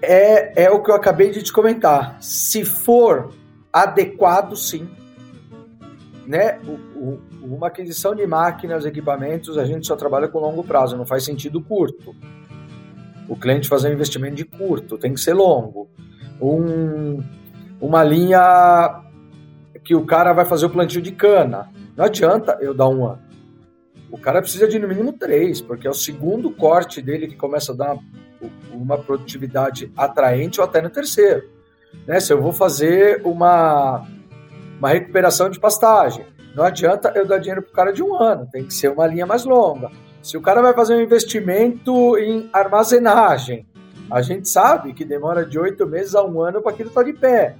é, 0.02 0.64
é 0.66 0.72
o 0.72 0.82
que 0.82 0.92
eu 0.92 0.96
acabei 0.96 1.30
de 1.30 1.44
te 1.44 1.54
comentar. 1.54 2.18
Se 2.22 2.66
for 2.66 3.32
adequado, 3.72 4.56
sim. 4.56 4.88
Né? 6.26 6.60
O, 6.66 6.72
o, 7.00 7.20
uma 7.42 7.68
aquisição 7.68 8.16
de 8.16 8.26
máquinas, 8.26 8.86
equipamentos, 8.86 9.58
a 9.58 9.66
gente 9.66 9.88
só 9.88 9.96
trabalha 9.96 10.28
com 10.28 10.40
longo 10.40 10.64
prazo, 10.64 10.98
não 10.98 11.06
faz 11.06 11.24
sentido 11.24 11.62
curto. 11.62 12.16
O 13.28 13.36
cliente 13.36 13.68
fazer 13.68 13.90
um 13.90 13.94
investimento 13.94 14.36
de 14.36 14.46
curto, 14.46 14.98
tem 14.98 15.14
que 15.14 15.20
ser 15.20 15.34
longo. 15.34 15.90
Um, 16.42 17.24
uma 17.80 18.04
linha 18.04 19.02
que 19.84 19.96
o 19.96 20.06
cara 20.06 20.34
vai 20.34 20.46
fazer 20.46 20.66
o 20.66 20.70
plantio 20.70 21.02
de 21.02 21.12
cana. 21.12 21.70
Não 21.96 22.06
adianta 22.06 22.58
eu 22.62 22.74
dar 22.74 22.88
um 22.88 23.06
ano. 23.06 23.22
O 24.12 24.18
cara 24.18 24.42
precisa 24.42 24.68
de 24.68 24.78
no 24.78 24.88
mínimo 24.88 25.14
três, 25.14 25.62
porque 25.62 25.88
é 25.88 25.90
o 25.90 25.94
segundo 25.94 26.52
corte 26.52 27.02
dele 27.02 27.28
que 27.28 27.36
começa 27.36 27.72
a 27.72 27.76
dar 27.76 27.98
uma 28.72 28.98
produtividade 28.98 29.92
atraente 29.96 30.60
ou 30.60 30.66
até 30.66 30.82
no 30.82 30.90
terceiro. 30.90 31.50
Né? 32.08 32.20
Se 32.20 32.34
eu 32.34 32.42
vou 32.42 32.54
fazer 32.54 33.22
uma, 33.24 34.06
uma 34.80 34.90
recuperação 34.90 35.50
de 35.50 35.60
pastagem, 35.60 36.26
não 36.56 36.64
adianta 36.64 37.12
eu 37.16 37.26
dar 37.26 37.38
dinheiro 37.38 37.62
para 37.62 37.72
o 37.72 37.76
cara 37.76 37.94
de 37.94 38.04
um 38.04 38.16
ano, 38.16 38.48
tem 38.52 38.64
que 38.64 38.74
ser 38.74 38.90
uma 38.90 39.08
linha 39.08 39.26
mais 39.26 39.46
longa. 39.46 39.90
Se 40.22 40.38
o 40.38 40.42
cara 40.42 40.62
vai 40.62 40.74
fazer 40.74 40.96
um 40.96 41.02
investimento 41.02 42.18
em 42.18 42.50
armazenagem, 42.54 43.66
a 44.10 44.22
gente 44.22 44.50
sabe 44.50 44.94
que 44.94 45.06
demora 45.06 45.46
de 45.46 45.58
oito 45.58 45.88
meses 45.88 46.14
a 46.14 46.24
um 46.24 46.42
ano 46.42 46.62
para 46.62 46.72
aquilo 46.72 46.90
estar 46.90 47.04
tá 47.04 47.10
de 47.10 47.18
pé. 47.18 47.56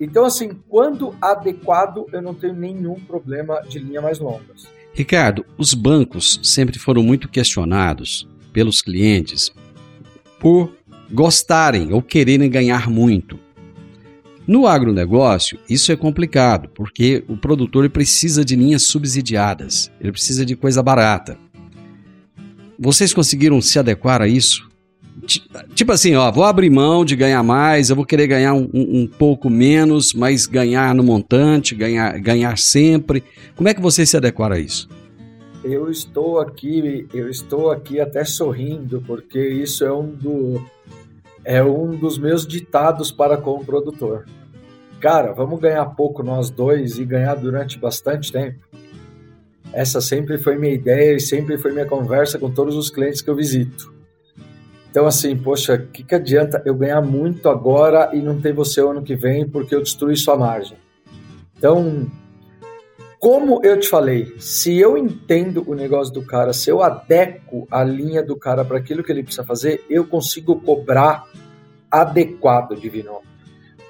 Então, 0.00 0.24
assim, 0.24 0.50
quando 0.68 1.14
adequado, 1.20 2.06
eu 2.12 2.22
não 2.22 2.32
tenho 2.32 2.54
nenhum 2.54 2.94
problema 2.94 3.60
de 3.68 3.78
linha 3.78 4.00
mais 4.00 4.18
longas. 4.18 4.66
Ricardo, 4.94 5.44
os 5.56 5.74
bancos 5.74 6.40
sempre 6.42 6.78
foram 6.78 7.02
muito 7.02 7.28
questionados 7.28 8.28
pelos 8.52 8.80
clientes 8.80 9.52
por 10.40 10.72
gostarem 11.10 11.92
ou 11.92 12.02
quererem 12.02 12.50
ganhar 12.50 12.88
muito. 12.88 13.38
No 14.46 14.66
agronegócio, 14.66 15.58
isso 15.68 15.92
é 15.92 15.96
complicado, 15.96 16.70
porque 16.74 17.22
o 17.28 17.36
produtor 17.36 17.88
precisa 17.90 18.42
de 18.42 18.56
linhas 18.56 18.82
subsidiadas, 18.84 19.90
ele 20.00 20.10
precisa 20.10 20.44
de 20.44 20.56
coisa 20.56 20.82
barata. 20.82 21.36
Vocês 22.78 23.12
conseguiram 23.12 23.60
se 23.60 23.78
adequar 23.78 24.22
a 24.22 24.26
isso? 24.26 24.66
Tipo 25.74 25.92
assim, 25.92 26.14
ó, 26.14 26.32
vou 26.32 26.44
abrir 26.44 26.70
mão 26.70 27.04
de 27.04 27.14
ganhar 27.14 27.42
mais, 27.42 27.90
eu 27.90 27.96
vou 27.96 28.06
querer 28.06 28.26
ganhar 28.26 28.54
um, 28.54 28.70
um, 28.72 29.06
pouco 29.06 29.50
menos, 29.50 30.14
mas 30.14 30.46
ganhar 30.46 30.94
no 30.94 31.02
montante, 31.02 31.74
ganhar, 31.74 32.18
ganhar 32.18 32.56
sempre. 32.56 33.22
Como 33.54 33.68
é 33.68 33.74
que 33.74 33.80
vocês 33.82 34.08
se 34.08 34.16
adequaram 34.16 34.56
a 34.56 34.58
isso? 34.58 34.88
Eu 35.62 35.90
estou 35.90 36.40
aqui, 36.40 37.06
eu 37.12 37.28
estou 37.28 37.70
aqui 37.70 38.00
até 38.00 38.24
sorrindo, 38.24 39.02
porque 39.06 39.38
isso 39.38 39.84
é 39.84 39.92
um, 39.92 40.06
do, 40.06 40.64
é 41.48 41.64
um 41.64 41.96
dos 41.96 42.18
meus 42.18 42.46
ditados 42.46 43.10
para 43.10 43.38
com 43.38 43.52
o 43.52 43.64
produtor. 43.64 44.26
Cara, 45.00 45.32
vamos 45.32 45.58
ganhar 45.58 45.86
pouco 45.86 46.22
nós 46.22 46.50
dois 46.50 46.98
e 46.98 47.06
ganhar 47.06 47.36
durante 47.36 47.78
bastante 47.78 48.30
tempo. 48.30 48.58
Essa 49.72 49.98
sempre 50.02 50.36
foi 50.36 50.58
minha 50.58 50.74
ideia 50.74 51.16
e 51.16 51.20
sempre 51.20 51.56
foi 51.56 51.72
minha 51.72 51.86
conversa 51.86 52.38
com 52.38 52.50
todos 52.50 52.76
os 52.76 52.90
clientes 52.90 53.22
que 53.22 53.30
eu 53.30 53.34
visito. 53.34 53.94
Então, 54.90 55.06
assim, 55.06 55.34
poxa, 55.38 55.76
o 55.76 55.86
que, 55.86 56.04
que 56.04 56.14
adianta 56.14 56.62
eu 56.66 56.74
ganhar 56.74 57.00
muito 57.00 57.48
agora 57.48 58.10
e 58.12 58.20
não 58.20 58.38
ter 58.38 58.52
você 58.52 58.82
ano 58.82 59.02
que 59.02 59.16
vem 59.16 59.48
porque 59.48 59.74
eu 59.74 59.82
destruí 59.82 60.18
sua 60.18 60.36
margem? 60.36 60.76
Então, 61.56 62.06
como 63.18 63.60
eu 63.64 63.78
te 63.80 63.88
falei, 63.88 64.34
se 64.38 64.78
eu 64.78 64.96
entendo 64.96 65.64
o 65.66 65.74
negócio 65.74 66.14
do 66.14 66.22
cara, 66.22 66.52
se 66.52 66.70
eu 66.70 66.82
adequo 66.82 67.66
a 67.70 67.82
linha 67.82 68.22
do 68.22 68.36
cara 68.36 68.64
para 68.64 68.78
aquilo 68.78 69.02
que 69.02 69.10
ele 69.10 69.24
precisa 69.24 69.44
fazer, 69.44 69.84
eu 69.90 70.06
consigo 70.06 70.60
cobrar 70.60 71.24
adequado, 71.90 72.76
Divino. 72.76 73.18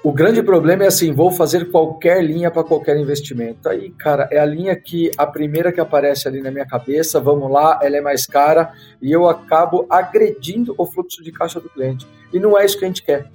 O 0.01 0.13
grande 0.13 0.41
problema 0.41 0.85
é 0.85 0.87
assim, 0.87 1.11
vou 1.11 1.29
fazer 1.29 1.69
qualquer 1.69 2.23
linha 2.23 2.49
para 2.49 2.63
qualquer 2.63 2.97
investimento. 2.97 3.67
Aí, 3.67 3.89
cara, 3.91 4.29
é 4.31 4.39
a 4.39 4.45
linha 4.45 4.73
que 4.75 5.11
a 5.17 5.27
primeira 5.27 5.73
que 5.73 5.81
aparece 5.81 6.27
ali 6.27 6.41
na 6.41 6.49
minha 6.49 6.65
cabeça, 6.65 7.19
vamos 7.19 7.51
lá, 7.51 7.79
ela 7.83 7.97
é 7.97 8.01
mais 8.01 8.25
cara 8.25 8.71
e 9.01 9.11
eu 9.11 9.27
acabo 9.27 9.85
agredindo 9.89 10.73
o 10.77 10.85
fluxo 10.85 11.21
de 11.21 11.33
caixa 11.33 11.59
do 11.59 11.69
cliente. 11.69 12.07
E 12.31 12.39
não 12.39 12.57
é 12.57 12.65
isso 12.65 12.79
que 12.79 12.85
a 12.85 12.87
gente 12.87 13.03
quer. 13.03 13.29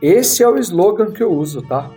Esse 0.00 0.42
é 0.42 0.48
o 0.48 0.58
slogan 0.58 1.10
que 1.10 1.22
eu 1.22 1.32
uso, 1.32 1.62
tá? 1.62 1.90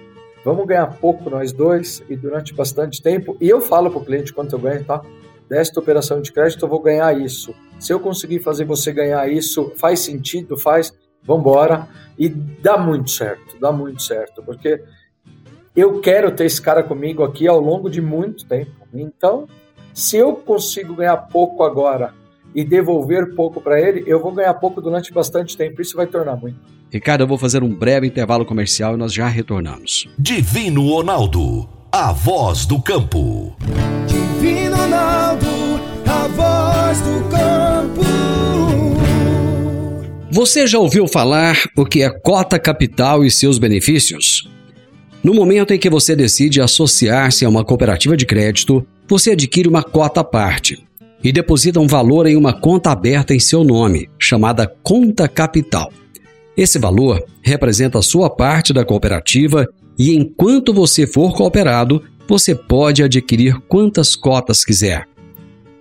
Vamos 0.46 0.68
ganhar 0.68 0.86
pouco 1.00 1.28
nós 1.28 1.52
dois 1.52 2.04
e 2.08 2.16
durante 2.16 2.54
bastante 2.54 3.02
tempo. 3.02 3.36
E 3.42 3.50
eu 3.50 3.60
falo 3.60 3.90
para 3.90 4.00
o 4.00 4.06
cliente 4.06 4.32
quanto 4.32 4.54
eu 4.54 4.60
ganho, 4.60 4.86
tá? 4.86 5.02
Desta 5.50 5.80
operação 5.80 6.22
de 6.22 6.32
crédito 6.32 6.64
eu 6.64 6.70
vou 6.70 6.80
ganhar 6.80 7.20
isso. 7.20 7.56
Se 7.80 7.92
eu 7.92 8.00
conseguir 8.00 8.42
fazer 8.42 8.64
você 8.64 8.94
ganhar 8.94 9.28
isso, 9.28 9.74
faz 9.76 10.02
sentido? 10.02 10.56
Faz 10.56 10.94
vambora. 11.24 11.88
E 12.16 12.30
dá 12.30 12.78
muito 12.78 13.10
certo, 13.10 13.60
dá 13.60 13.72
muito 13.72 14.04
certo, 14.04 14.44
porque 14.44 14.84
eu 15.76 16.00
quero 16.00 16.32
ter 16.32 16.46
esse 16.46 16.62
cara 16.62 16.84
comigo 16.84 17.24
aqui 17.24 17.48
ao 17.48 17.60
longo 17.60 17.90
de 17.90 18.00
muito 18.00 18.46
tempo. 18.46 18.72
Então, 18.94 19.48
se 19.96 20.16
eu 20.16 20.36
consigo 20.36 20.94
ganhar 20.94 21.18
pouco 21.18 21.64
agora 21.64 22.14
e 22.54 22.64
devolver 22.64 23.34
pouco 23.34 23.60
para 23.60 23.82
ele, 23.82 24.04
eu 24.06 24.20
vou 24.22 24.32
ganhar 24.32 24.54
pouco 24.54 24.80
durante 24.80 25.12
bastante 25.12 25.58
tempo. 25.58 25.82
Isso 25.82 25.98
vai 25.98 26.06
tornar 26.06 26.36
muito. 26.36 26.60
Ricardo, 26.96 27.26
eu 27.26 27.28
vou 27.28 27.38
fazer 27.38 27.62
um 27.62 27.68
breve 27.68 28.08
intervalo 28.08 28.46
comercial 28.46 28.94
e 28.94 28.98
nós 28.98 29.12
já 29.12 29.28
retornamos. 29.28 30.08
Divino 30.18 30.88
Ronaldo, 30.88 31.68
a 31.92 32.14
voz 32.14 32.66
do 32.66 32.82
campo. 32.82 33.54
Divino 34.08 34.78
Ronaldo, 34.78 35.46
a 36.06 36.28
voz 36.30 37.02
do 37.02 37.30
campo. 37.30 38.02
Você 40.32 40.66
já 40.66 40.80
ouviu 40.80 41.06
falar 41.06 41.58
o 41.76 41.86
que 41.86 42.02
é 42.02 42.10
cota 42.10 42.58
capital 42.58 43.26
e 43.26 43.30
seus 43.30 43.58
benefícios? 43.58 44.50
No 45.22 45.34
momento 45.34 45.74
em 45.74 45.78
que 45.78 45.90
você 45.90 46.16
decide 46.16 46.62
associar-se 46.62 47.44
a 47.44 47.50
uma 47.50 47.66
cooperativa 47.66 48.16
de 48.16 48.26
crédito, 48.26 48.88
você 49.06 49.32
adquire 49.32 49.68
uma 49.68 49.84
cota 49.84 50.22
à 50.22 50.24
parte 50.24 50.82
e 51.22 51.34
deposita 51.34 51.78
um 51.78 51.88
valor 51.88 52.26
em 52.26 52.38
uma 52.38 52.54
conta 52.54 52.90
aberta 52.90 53.34
em 53.34 53.40
seu 53.40 53.66
nome, 53.66 54.10
chamada 54.18 54.66
conta 54.82 55.28
capital. 55.28 55.92
Esse 56.58 56.80
valor 56.80 57.24
representa 57.42 58.00
a 58.00 58.02
sua 58.02 58.30
parte 58.30 58.72
da 58.72 58.86
cooperativa 58.86 59.68
e 59.98 60.16
enquanto 60.16 60.74
você 60.74 61.06
for 61.06 61.36
cooperado, 61.36 62.02
você 62.28 62.56
pode 62.56 63.04
adquirir 63.04 63.60
quantas 63.68 64.16
cotas 64.16 64.64
quiser. 64.64 65.08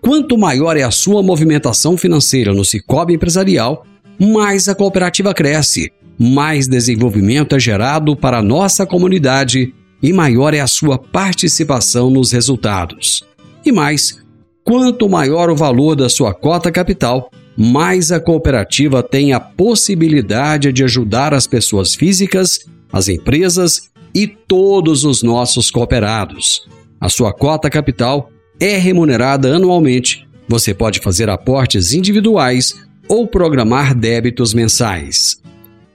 Quanto 0.01 0.37
maior 0.37 0.77
é 0.77 0.83
a 0.83 0.91
sua 0.91 1.23
movimentação 1.23 1.97
financeira 1.97 2.53
no 2.53 2.65
Cicobi 2.65 3.15
Empresarial, 3.15 3.87
mais 4.21 4.69
a 4.69 4.75
cooperativa 4.75 5.33
cresce, 5.33 5.91
mais 6.19 6.69
desenvolvimento 6.69 7.57
é 7.57 7.59
gerado 7.59 8.15
para 8.15 8.39
a 8.39 8.43
nossa 8.43 8.85
comunidade 8.85 9.73
e 10.03 10.13
maior 10.13 10.53
é 10.53 10.61
a 10.61 10.67
sua 10.67 10.99
participação 10.99 12.11
nos 12.11 12.31
resultados. 12.31 13.25
E 13.65 13.73
mais, 13.73 14.19
quanto 14.63 15.09
maior 15.09 15.49
o 15.49 15.57
valor 15.57 15.97
da 15.97 16.09
sua 16.09 16.35
cota 16.35 16.71
capital, 16.71 17.31
mais 17.57 18.11
a 18.11 18.19
cooperativa 18.19 19.03
tem 19.03 19.33
a 19.33 19.41
possibilidade 19.41 20.73
de 20.73 20.83
ajudar 20.85 21.33
as 21.33 21.47
pessoas 21.47 21.95
físicas, 21.95 22.61
as 22.93 23.09
empresas 23.09 23.91
e 24.15 24.27
todos 24.27 25.05
os 25.05 25.23
nossos 25.23 25.71
cooperados. 25.71 26.69
A 27.01 27.09
sua 27.09 27.33
cota 27.33 27.69
capital 27.69 28.31
é 28.61 28.77
remunerada 28.77 29.55
anualmente. 29.55 30.27
Você 30.49 30.73
pode 30.73 31.01
fazer 31.01 31.29
aportes 31.29 31.93
individuais 31.93 32.75
ou 33.09 33.27
programar 33.27 33.95
débitos 33.95 34.55
mensais. 34.55 35.43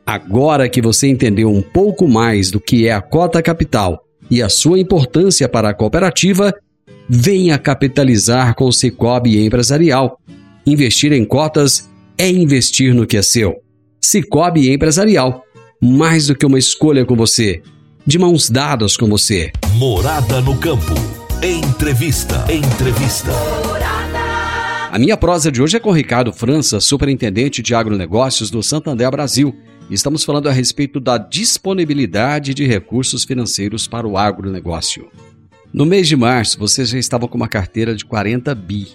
Agora 0.05 0.67
que 0.67 0.81
você 0.81 1.07
entendeu 1.07 1.49
um 1.49 1.61
pouco 1.61 2.07
mais 2.07 2.51
do 2.51 2.59
que 2.59 2.87
é 2.87 2.93
a 2.93 3.01
cota 3.01 3.41
capital 3.41 4.03
e 4.29 4.41
a 4.41 4.49
sua 4.49 4.79
importância 4.79 5.47
para 5.47 5.69
a 5.69 5.73
cooperativa, 5.73 6.53
venha 7.07 7.57
capitalizar 7.57 8.55
com 8.55 8.65
o 8.65 8.73
Cicobi 8.73 9.43
Empresarial. 9.43 10.19
Investir 10.69 11.11
em 11.13 11.25
cotas 11.25 11.89
é 12.15 12.29
investir 12.29 12.93
no 12.93 13.07
que 13.07 13.17
é 13.17 13.23
seu. 13.23 13.55
Cicobi 13.99 14.71
Empresarial, 14.71 15.43
mais 15.81 16.27
do 16.27 16.35
que 16.35 16.45
uma 16.45 16.59
escolha 16.59 17.03
com 17.03 17.15
você, 17.15 17.63
de 18.05 18.19
mãos 18.19 18.51
dadas 18.51 18.95
com 18.95 19.07
você. 19.07 19.51
Morada 19.73 20.41
no 20.41 20.55
campo. 20.59 20.93
Entrevista. 21.41 22.45
Entrevista. 22.53 23.31
A 24.91 24.99
minha 24.99 25.17
prosa 25.17 25.51
de 25.51 25.59
hoje 25.59 25.77
é 25.77 25.79
com 25.79 25.91
Ricardo 25.91 26.31
França, 26.31 26.79
superintendente 26.79 27.63
de 27.63 27.73
agronegócios 27.73 28.51
do 28.51 28.61
Santander 28.61 29.09
Brasil. 29.09 29.55
Estamos 29.89 30.23
falando 30.23 30.49
a 30.49 30.51
respeito 30.51 30.99
da 30.99 31.17
disponibilidade 31.17 32.53
de 32.53 32.67
recursos 32.67 33.23
financeiros 33.23 33.87
para 33.87 34.07
o 34.07 34.19
agronegócio. 34.19 35.09
No 35.73 35.83
mês 35.83 36.07
de 36.07 36.15
março, 36.15 36.59
você 36.59 36.85
já 36.85 36.99
estava 36.99 37.27
com 37.27 37.37
uma 37.37 37.47
carteira 37.47 37.95
de 37.95 38.05
40 38.05 38.53
bi, 38.53 38.89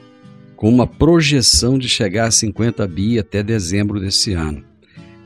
com 0.64 0.70
uma 0.70 0.86
projeção 0.86 1.76
de 1.76 1.90
chegar 1.90 2.28
a 2.28 2.30
50 2.30 2.86
bi 2.88 3.18
até 3.18 3.42
dezembro 3.42 4.00
desse 4.00 4.32
ano. 4.32 4.64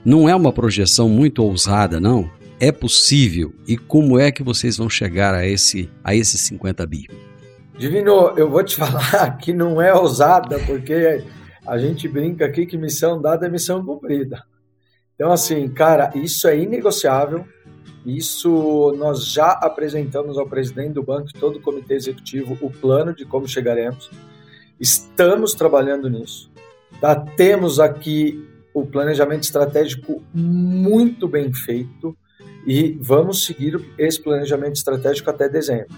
Não 0.05 0.29
é 0.29 0.35
uma 0.35 0.53
projeção 0.53 1.09
muito 1.09 1.45
ousada, 1.45 2.01
não? 2.01 2.29
É 2.59 2.73
possível. 2.73 3.55
E 3.65 3.77
como 3.77 4.19
é 4.19 4.33
que 4.33 4.43
vocês 4.43 4.77
vão 4.77 4.91
chegar 4.91 5.33
a 5.35 5.47
esse 5.47 5.89
a 6.03 6.13
esses 6.13 6.41
50 6.41 6.85
bi? 6.89 7.07
Divino, 7.79 8.33
eu 8.37 8.51
vou 8.51 8.65
te 8.65 8.75
falar 8.83 9.39
que 9.39 9.53
não 9.53 9.81
é 9.81 9.95
ousada, 9.95 10.59
porque 10.67 11.23
a 11.65 11.79
gente 11.79 12.09
brinca 12.09 12.45
aqui 12.45 12.67
que 12.67 12.77
missão 12.77 13.23
dada 13.23 13.47
é 13.47 13.49
missão 13.49 13.85
cumprida. 13.85 14.43
Então, 15.15 15.31
assim, 15.31 15.69
cara, 15.69 16.11
isso 16.17 16.49
é 16.49 16.59
inegociável. 16.59 17.47
Isso 18.05 18.93
nós 18.99 19.25
já 19.25 19.53
apresentamos 19.53 20.37
ao 20.37 20.49
presidente 20.49 20.95
do 20.95 21.03
banco 21.05 21.29
e 21.33 21.39
todo 21.39 21.59
o 21.59 21.63
comitê 21.63 21.95
executivo 21.95 22.59
o 22.61 22.73
plano 22.73 23.15
de 23.15 23.25
como 23.25 23.47
chegaremos. 23.47 24.11
Estamos 24.81 25.55
trabalhando 25.55 26.09
nisso. 26.09 26.51
Tá? 27.01 27.15
Temos 27.15 27.81
aqui 27.81 28.47
o 28.73 28.87
planejamento 28.87 29.43
estratégico 29.43 30.23
muito 30.33 31.27
bem 31.27 31.53
feito 31.53 32.17
e 32.67 32.97
vamos 33.01 33.45
seguir 33.45 33.81
esse 33.97 34.23
planejamento 34.23 34.77
estratégico 34.77 35.31
até 35.31 35.49
dezembro. 35.49 35.95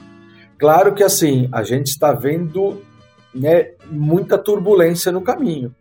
Claro 0.59 0.95
que 0.95 1.03
assim, 1.03 1.49
a 1.53 1.63
gente 1.63 1.89
está 1.89 2.13
vendo 2.13 2.83
né, 3.35 3.73
muita 3.91 4.39
turbulência 4.39 5.11
no 5.11 5.21
caminho. 5.21 5.75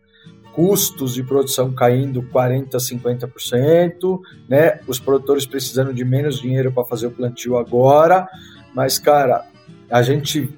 Custos 0.53 1.13
de 1.13 1.23
produção 1.23 1.71
caindo 1.73 2.23
40%, 2.23 2.71
50%, 2.75 4.19
né? 4.47 4.79
Os 4.87 4.99
produtores 4.99 5.45
precisando 5.45 5.93
de 5.93 6.03
menos 6.03 6.39
dinheiro 6.39 6.71
para 6.71 6.83
fazer 6.85 7.07
o 7.07 7.11
plantio 7.11 7.57
agora. 7.57 8.27
Mas, 8.73 8.97
cara, 8.97 9.45
a 9.89 10.01
gente 10.01 10.49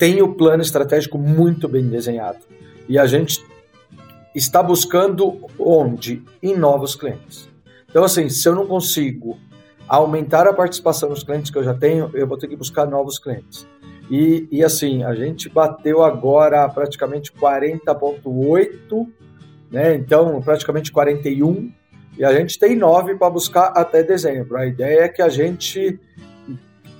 tem 0.00 0.22
o 0.22 0.32
plano 0.32 0.62
estratégico 0.62 1.18
muito 1.18 1.68
bem 1.68 1.86
desenhado. 1.86 2.38
E 2.88 2.98
a 2.98 3.04
gente 3.04 3.44
está 4.34 4.62
buscando 4.62 5.46
onde? 5.58 6.22
Em 6.42 6.56
novos 6.56 6.96
clientes. 6.96 7.46
Então, 7.86 8.02
assim, 8.02 8.30
se 8.30 8.48
eu 8.48 8.54
não 8.54 8.66
consigo 8.66 9.38
aumentar 9.86 10.46
a 10.46 10.54
participação 10.54 11.10
nos 11.10 11.22
clientes 11.22 11.50
que 11.50 11.58
eu 11.58 11.64
já 11.64 11.74
tenho, 11.74 12.10
eu 12.14 12.26
vou 12.26 12.38
ter 12.38 12.48
que 12.48 12.56
buscar 12.56 12.86
novos 12.86 13.18
clientes. 13.18 13.66
E, 14.10 14.48
e 14.50 14.64
assim, 14.64 15.04
a 15.04 15.14
gente 15.14 15.50
bateu 15.50 16.02
agora 16.02 16.66
praticamente 16.70 17.30
40,8, 17.30 19.06
né? 19.70 19.94
Então, 19.96 20.40
praticamente 20.40 20.90
41, 20.90 21.70
e 22.16 22.24
a 22.24 22.32
gente 22.32 22.58
tem 22.58 22.74
9 22.74 23.16
para 23.16 23.28
buscar 23.28 23.66
até 23.76 24.02
dezembro. 24.02 24.56
A 24.56 24.64
ideia 24.64 25.00
é 25.02 25.08
que 25.08 25.20
a 25.20 25.28
gente 25.28 26.00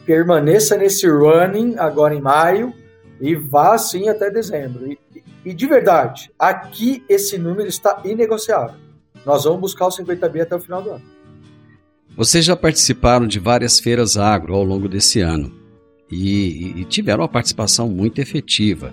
permaneça 0.04 0.76
nesse 0.76 1.08
running 1.08 1.76
agora 1.78 2.14
em 2.14 2.20
maio 2.20 2.74
e 3.20 3.34
vá 3.34 3.74
assim 3.74 4.08
até 4.08 4.30
dezembro. 4.30 4.90
E, 4.90 4.98
e 5.44 5.54
de 5.54 5.66
verdade, 5.66 6.30
aqui 6.38 7.04
esse 7.08 7.36
número 7.36 7.68
está 7.68 8.00
inegociável. 8.04 8.76
Nós 9.24 9.44
vamos 9.44 9.60
buscar 9.60 9.88
os 9.88 9.96
50 9.96 10.28
bi 10.28 10.40
até 10.40 10.56
o 10.56 10.60
final 10.60 10.82
do 10.82 10.90
ano. 10.90 11.04
Vocês 12.16 12.44
já 12.44 12.56
participaram 12.56 13.26
de 13.26 13.38
várias 13.38 13.78
feiras 13.78 14.16
agro 14.16 14.54
ao 14.54 14.64
longo 14.64 14.88
desse 14.88 15.20
ano 15.20 15.52
e, 16.10 16.80
e 16.80 16.84
tiveram 16.84 17.22
uma 17.22 17.28
participação 17.28 17.88
muito 17.88 18.20
efetiva. 18.20 18.92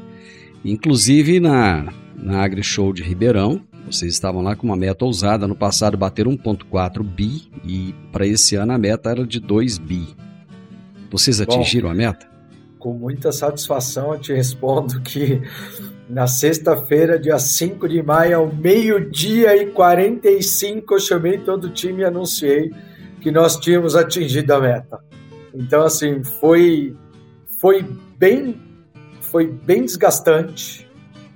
Inclusive 0.64 1.40
na, 1.40 1.92
na 2.16 2.44
AgriShow 2.44 2.94
de 2.94 3.04
Ribeirão, 3.04 3.62
vocês 3.86 4.14
estavam 4.14 4.42
lá 4.42 4.56
com 4.56 4.68
uma 4.68 4.76
meta 4.76 5.06
ousada. 5.06 5.48
No 5.48 5.56
passado 5.56 5.98
bateram 5.98 6.38
1,4 6.38 7.04
bi 7.04 7.50
e 7.66 7.96
para 8.12 8.28
esse 8.28 8.56
ano 8.56 8.74
a 8.74 8.78
meta 8.78 9.10
era 9.10 9.26
de 9.26 9.40
2 9.40 9.78
bi. 9.78 10.08
Vocês 11.10 11.40
atingiram 11.40 11.88
Bom, 11.88 11.94
a 11.94 11.98
meta? 11.98 12.37
Com 12.80 12.94
muita 12.94 13.32
satisfação 13.32 14.14
eu 14.14 14.20
te 14.20 14.34
respondo 14.34 15.02
que 15.02 15.42
na 16.10 16.28
sexta-feira, 16.28 17.20
dia 17.20 17.38
5 17.38 17.88
de 17.88 18.02
maio, 18.02 18.38
ao 18.38 18.54
meio-dia 18.54 19.56
e 19.56 19.68
45, 19.68 20.94
eu 20.94 21.00
chamei 21.00 21.38
todo 21.38 21.66
o 21.66 21.70
time 21.70 22.02
e 22.02 22.06
anunciei 22.06 22.72
que 23.22 23.32
nós 23.32 23.58
tínhamos 23.58 23.96
atingido 23.96 24.54
a 24.54 24.60
meta. 24.60 25.00
Então, 25.54 25.84
assim, 25.84 26.24
foi, 26.24 26.96
foi 27.60 27.84
bem 28.18 28.68
foi 29.28 29.46
bem 29.46 29.84
desgastante, 29.84 30.90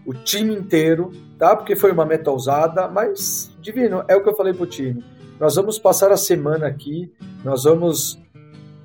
o 0.06 0.14
time 0.14 0.56
inteiro, 0.56 1.12
tá? 1.38 1.56
Porque 1.56 1.76
foi 1.76 1.92
uma 1.92 2.06
meta 2.06 2.32
ousada, 2.32 2.88
mas, 2.88 3.52
divino, 3.62 4.04
é 4.08 4.16
o 4.16 4.24
que 4.24 4.30
eu 4.30 4.36
falei 4.36 4.54
pro 4.54 4.66
time. 4.66 5.04
Nós 5.40 5.56
vamos 5.56 5.78
passar 5.78 6.12
a 6.12 6.18
semana 6.18 6.68
aqui, 6.68 7.12
nós 7.44 7.64
vamos 7.64 8.20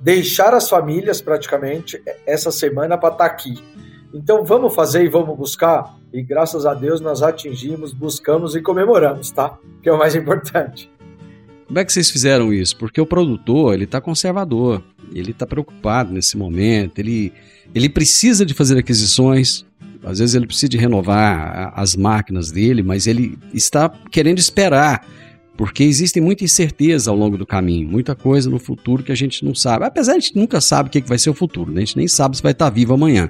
deixar 0.07 0.53
as 0.53 0.69
famílias 0.69 1.19
praticamente 1.19 2.01
essa 2.25 2.49
semana 2.49 2.97
para 2.97 3.11
estar 3.11 3.25
tá 3.27 3.29
aqui. 3.29 3.61
Então 4.13 4.45
vamos 4.45 4.73
fazer 4.73 5.03
e 5.03 5.09
vamos 5.09 5.37
buscar. 5.37 5.97
E 6.13 6.23
graças 6.23 6.65
a 6.65 6.73
Deus 6.73 7.01
nós 7.01 7.21
atingimos, 7.21 7.91
buscamos 7.91 8.55
e 8.55 8.61
comemoramos, 8.61 9.31
tá? 9.31 9.57
Que 9.83 9.89
é 9.89 9.91
o 9.91 9.97
mais 9.97 10.15
importante. 10.15 10.89
Como 11.65 11.77
é 11.77 11.83
que 11.83 11.91
vocês 11.91 12.09
fizeram 12.09 12.53
isso? 12.53 12.77
Porque 12.77 13.01
o 13.01 13.05
produtor, 13.05 13.73
ele 13.73 13.83
está 13.83 13.99
conservador, 13.99 14.81
ele 15.13 15.31
está 15.31 15.45
preocupado 15.45 16.13
nesse 16.13 16.37
momento, 16.37 16.99
ele, 16.99 17.33
ele 17.75 17.89
precisa 17.89 18.45
de 18.45 18.53
fazer 18.53 18.77
aquisições, 18.77 19.65
às 20.05 20.19
vezes 20.19 20.35
ele 20.35 20.47
precisa 20.47 20.69
de 20.69 20.77
renovar 20.77 21.73
as 21.75 21.97
máquinas 21.97 22.49
dele, 22.49 22.81
mas 22.81 23.07
ele 23.07 23.37
está 23.53 23.89
querendo 24.09 24.39
esperar 24.39 25.05
porque 25.57 25.83
existem 25.83 26.21
muita 26.21 26.43
incerteza 26.43 27.09
ao 27.09 27.17
longo 27.17 27.35
do 27.35 27.45
caminho, 27.45 27.89
muita 27.89 28.13
coisa 28.13 28.47
no 28.47 28.59
futuro 28.59 29.01
que 29.01 29.11
a 29.11 29.15
gente 29.15 29.43
não 29.43 29.55
sabe. 29.55 29.85
Apesar 29.85 30.13
de 30.13 30.17
a 30.19 30.21
gente 30.21 30.35
nunca 30.37 30.61
sabe 30.61 30.87
o 30.87 30.91
que 30.91 31.01
vai 31.01 31.17
ser 31.17 31.31
o 31.31 31.33
futuro, 31.33 31.71
né? 31.71 31.81
a 31.81 31.85
gente 31.85 31.97
nem 31.97 32.07
sabe 32.07 32.37
se 32.37 32.43
vai 32.43 32.51
estar 32.51 32.69
vivo 32.69 32.93
amanhã. 32.93 33.29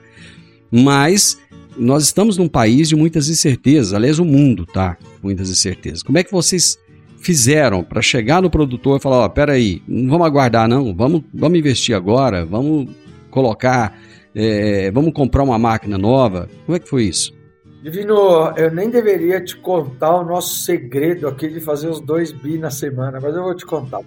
Mas 0.70 1.40
nós 1.78 2.04
estamos 2.04 2.38
num 2.38 2.50
país 2.50 2.90
de 2.90 2.98
muitas 2.98 3.30
incertezas, 3.30 3.94
aliás, 3.94 4.20
o 4.20 4.26
mundo 4.26 4.66
tá 4.66 4.96
com 4.96 5.28
muitas 5.28 5.50
incertezas. 5.50 6.04
Como 6.04 6.18
é 6.18 6.24
que 6.24 6.32
vocês 6.32 6.78
fizeram 7.20 7.82
para 7.82 8.02
chegar 8.02 8.42
no 8.42 8.50
produtor 8.50 9.00
e 9.00 9.02
falar, 9.02 9.20
ó, 9.20 9.26
oh, 9.26 9.30
peraí, 9.30 9.82
não 9.88 10.10
vamos 10.10 10.28
aguardar 10.28 10.68
não, 10.68 10.94
vamos, 10.94 11.24
vamos 11.34 11.58
investir 11.58 11.96
agora, 11.96 12.46
vamos 12.46 12.90
colocar, 13.32 13.98
é, 14.36 14.92
vamos 14.92 15.14
comprar 15.14 15.44
uma 15.44 15.58
máquina 15.58 15.98
nova? 15.98 16.50
Como 16.66 16.76
é 16.76 16.80
que 16.80 16.90
foi 16.90 17.06
isso? 17.06 17.37
Divino, 17.82 18.54
eu 18.58 18.72
nem 18.72 18.90
deveria 18.90 19.44
te 19.44 19.56
contar 19.56 20.18
o 20.18 20.26
nosso 20.26 20.56
segredo 20.56 21.28
aqui 21.28 21.48
de 21.48 21.60
fazer 21.60 21.88
os 21.88 22.02
dois 22.02 22.32
bi 22.32 22.58
na 22.58 22.72
semana, 22.72 23.20
mas 23.22 23.36
eu 23.36 23.44
vou 23.44 23.56
te 23.56 23.66
contar. 23.66 24.02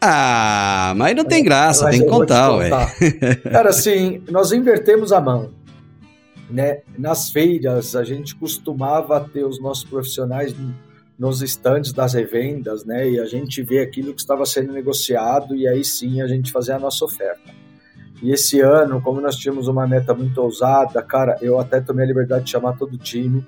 Ah, 0.00 0.92
mas 0.96 1.14
não 1.14 1.24
tem 1.24 1.44
graça, 1.44 1.84
mas 1.84 1.96
tem 1.96 2.04
que 2.04 2.10
contar, 2.10 2.56
ué. 2.56 2.70
Cara, 3.50 3.70
assim, 3.70 4.20
nós 4.28 4.50
invertemos 4.50 5.12
a 5.12 5.20
mão. 5.20 5.50
Né? 6.50 6.80
Nas 6.98 7.30
feiras, 7.30 7.94
a 7.94 8.02
gente 8.02 8.34
costumava 8.34 9.20
ter 9.20 9.44
os 9.44 9.60
nossos 9.60 9.84
profissionais 9.84 10.54
nos 11.16 11.40
estandes 11.40 11.92
das 11.92 12.14
revendas, 12.14 12.84
né? 12.84 13.08
E 13.08 13.20
a 13.20 13.26
gente 13.26 13.62
vê 13.62 13.80
aquilo 13.80 14.12
que 14.12 14.20
estava 14.20 14.44
sendo 14.44 14.72
negociado 14.72 15.54
e 15.54 15.68
aí 15.68 15.84
sim 15.84 16.20
a 16.20 16.26
gente 16.26 16.50
fazer 16.50 16.72
a 16.72 16.80
nossa 16.80 17.04
oferta. 17.04 17.54
E 18.22 18.30
esse 18.30 18.60
ano, 18.60 19.02
como 19.02 19.20
nós 19.20 19.34
tínhamos 19.34 19.66
uma 19.66 19.84
meta 19.84 20.14
muito 20.14 20.40
ousada, 20.40 21.02
cara, 21.02 21.36
eu 21.42 21.58
até 21.58 21.80
tomei 21.80 22.04
a 22.04 22.08
liberdade 22.08 22.44
de 22.44 22.50
chamar 22.52 22.78
todo 22.78 22.94
o 22.94 22.98
time 22.98 23.44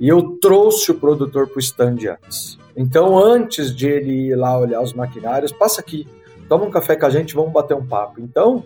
e 0.00 0.08
eu 0.08 0.36
trouxe 0.40 0.90
o 0.90 0.94
produtor 0.94 1.46
para 1.46 1.56
o 1.56 1.60
stand 1.60 1.98
antes. 2.10 2.58
Então, 2.76 3.16
antes 3.16 3.74
de 3.74 3.86
ele 3.86 4.28
ir 4.28 4.34
lá 4.34 4.58
olhar 4.58 4.82
os 4.82 4.92
maquinários, 4.92 5.52
passa 5.52 5.80
aqui, 5.80 6.08
toma 6.48 6.64
um 6.64 6.70
café 6.70 6.96
com 6.96 7.06
a 7.06 7.10
gente, 7.10 7.36
vamos 7.36 7.52
bater 7.52 7.74
um 7.74 7.86
papo. 7.86 8.20
Então, 8.20 8.64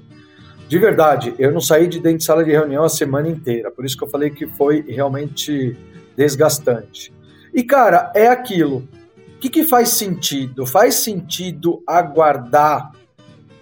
de 0.66 0.78
verdade, 0.78 1.34
eu 1.38 1.52
não 1.52 1.60
saí 1.60 1.86
de 1.86 2.00
dentro 2.00 2.18
de 2.18 2.24
sala 2.24 2.42
de 2.42 2.50
reunião 2.50 2.82
a 2.82 2.88
semana 2.88 3.28
inteira, 3.28 3.70
por 3.70 3.84
isso 3.84 3.98
que 3.98 4.04
eu 4.04 4.08
falei 4.08 4.30
que 4.30 4.46
foi 4.46 4.80
realmente 4.88 5.76
desgastante. 6.16 7.12
E, 7.52 7.62
cara, 7.62 8.10
é 8.14 8.28
aquilo. 8.28 8.88
O 9.36 9.38
que, 9.40 9.50
que 9.50 9.64
faz 9.64 9.90
sentido? 9.90 10.64
Faz 10.64 10.96
sentido 10.96 11.82
aguardar 11.86 12.92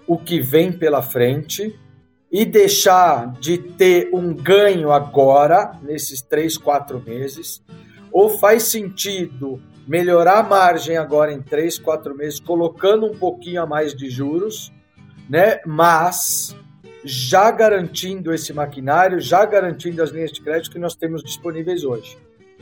o 0.06 0.16
que 0.16 0.40
vem 0.40 0.70
pela 0.70 1.02
frente 1.02 1.78
e 2.30 2.44
deixar 2.44 3.32
de 3.40 3.56
ter 3.58 4.10
um 4.12 4.34
ganho 4.34 4.92
agora, 4.92 5.72
nesses 5.82 6.20
três, 6.20 6.58
quatro 6.58 7.02
meses? 7.04 7.62
Ou 8.12 8.28
faz 8.38 8.64
sentido 8.64 9.60
melhorar 9.86 10.40
a 10.40 10.42
margem 10.42 10.96
agora 10.96 11.32
em 11.32 11.40
três, 11.40 11.78
quatro 11.78 12.14
meses, 12.14 12.38
colocando 12.38 13.06
um 13.06 13.16
pouquinho 13.16 13.62
a 13.62 13.66
mais 13.66 13.94
de 13.94 14.10
juros, 14.10 14.72
né? 15.28 15.60
Mas 15.66 16.54
já 17.04 17.50
garantindo 17.50 18.34
esse 18.34 18.52
maquinário, 18.52 19.20
já 19.20 19.44
garantindo 19.46 20.02
as 20.02 20.10
linhas 20.10 20.30
de 20.30 20.42
crédito 20.42 20.70
que 20.70 20.78
nós 20.78 20.94
temos 20.94 21.22
disponíveis 21.22 21.84
hoje. 21.84 22.18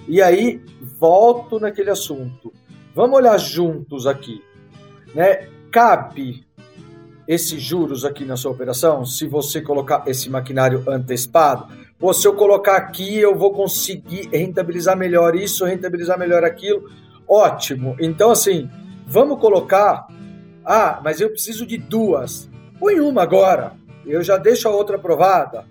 E 0.06 0.22
aí, 0.22 0.62
volto 0.80 1.58
naquele 1.58 1.90
assunto. 1.90 2.52
Vamos 2.94 3.16
olhar 3.16 3.36
juntos 3.38 4.06
aqui. 4.06 4.42
Né? 5.14 5.48
Cabe 5.70 6.45
esses 7.26 7.60
juros 7.60 8.04
aqui 8.04 8.24
na 8.24 8.36
sua 8.36 8.52
operação, 8.52 9.04
se 9.04 9.26
você 9.26 9.60
colocar 9.60 10.04
esse 10.06 10.30
maquinário 10.30 10.82
antecipado, 10.86 11.66
ou 12.00 12.12
se 12.12 12.26
eu 12.26 12.34
colocar 12.34 12.76
aqui, 12.76 13.18
eu 13.18 13.34
vou 13.34 13.52
conseguir 13.52 14.28
rentabilizar 14.32 14.96
melhor 14.96 15.34
isso, 15.34 15.64
rentabilizar 15.64 16.18
melhor 16.18 16.44
aquilo. 16.44 16.90
Ótimo. 17.26 17.96
Então, 17.98 18.30
assim, 18.30 18.70
vamos 19.06 19.40
colocar. 19.40 20.06
Ah, 20.64 21.00
mas 21.02 21.20
eu 21.20 21.30
preciso 21.30 21.66
de 21.66 21.78
duas. 21.78 22.48
Põe 22.78 23.00
uma 23.00 23.22
agora. 23.22 23.72
Eu 24.04 24.22
já 24.22 24.36
deixo 24.36 24.68
a 24.68 24.70
outra 24.70 24.96
aprovada. 24.96 25.64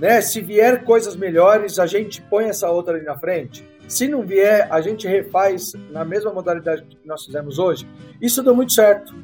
Né? 0.00 0.20
Se 0.20 0.40
vier 0.40 0.82
coisas 0.84 1.14
melhores, 1.14 1.78
a 1.78 1.86
gente 1.86 2.22
põe 2.22 2.46
essa 2.46 2.70
outra 2.70 2.96
ali 2.96 3.04
na 3.04 3.16
frente. 3.16 3.64
Se 3.86 4.08
não 4.08 4.22
vier, 4.22 4.66
a 4.70 4.80
gente 4.80 5.06
refaz 5.06 5.72
na 5.90 6.04
mesma 6.04 6.32
modalidade 6.32 6.82
que 6.82 7.06
nós 7.06 7.24
fizemos 7.24 7.58
hoje. 7.58 7.86
Isso 8.20 8.42
deu 8.42 8.54
muito 8.54 8.72
certo. 8.72 9.14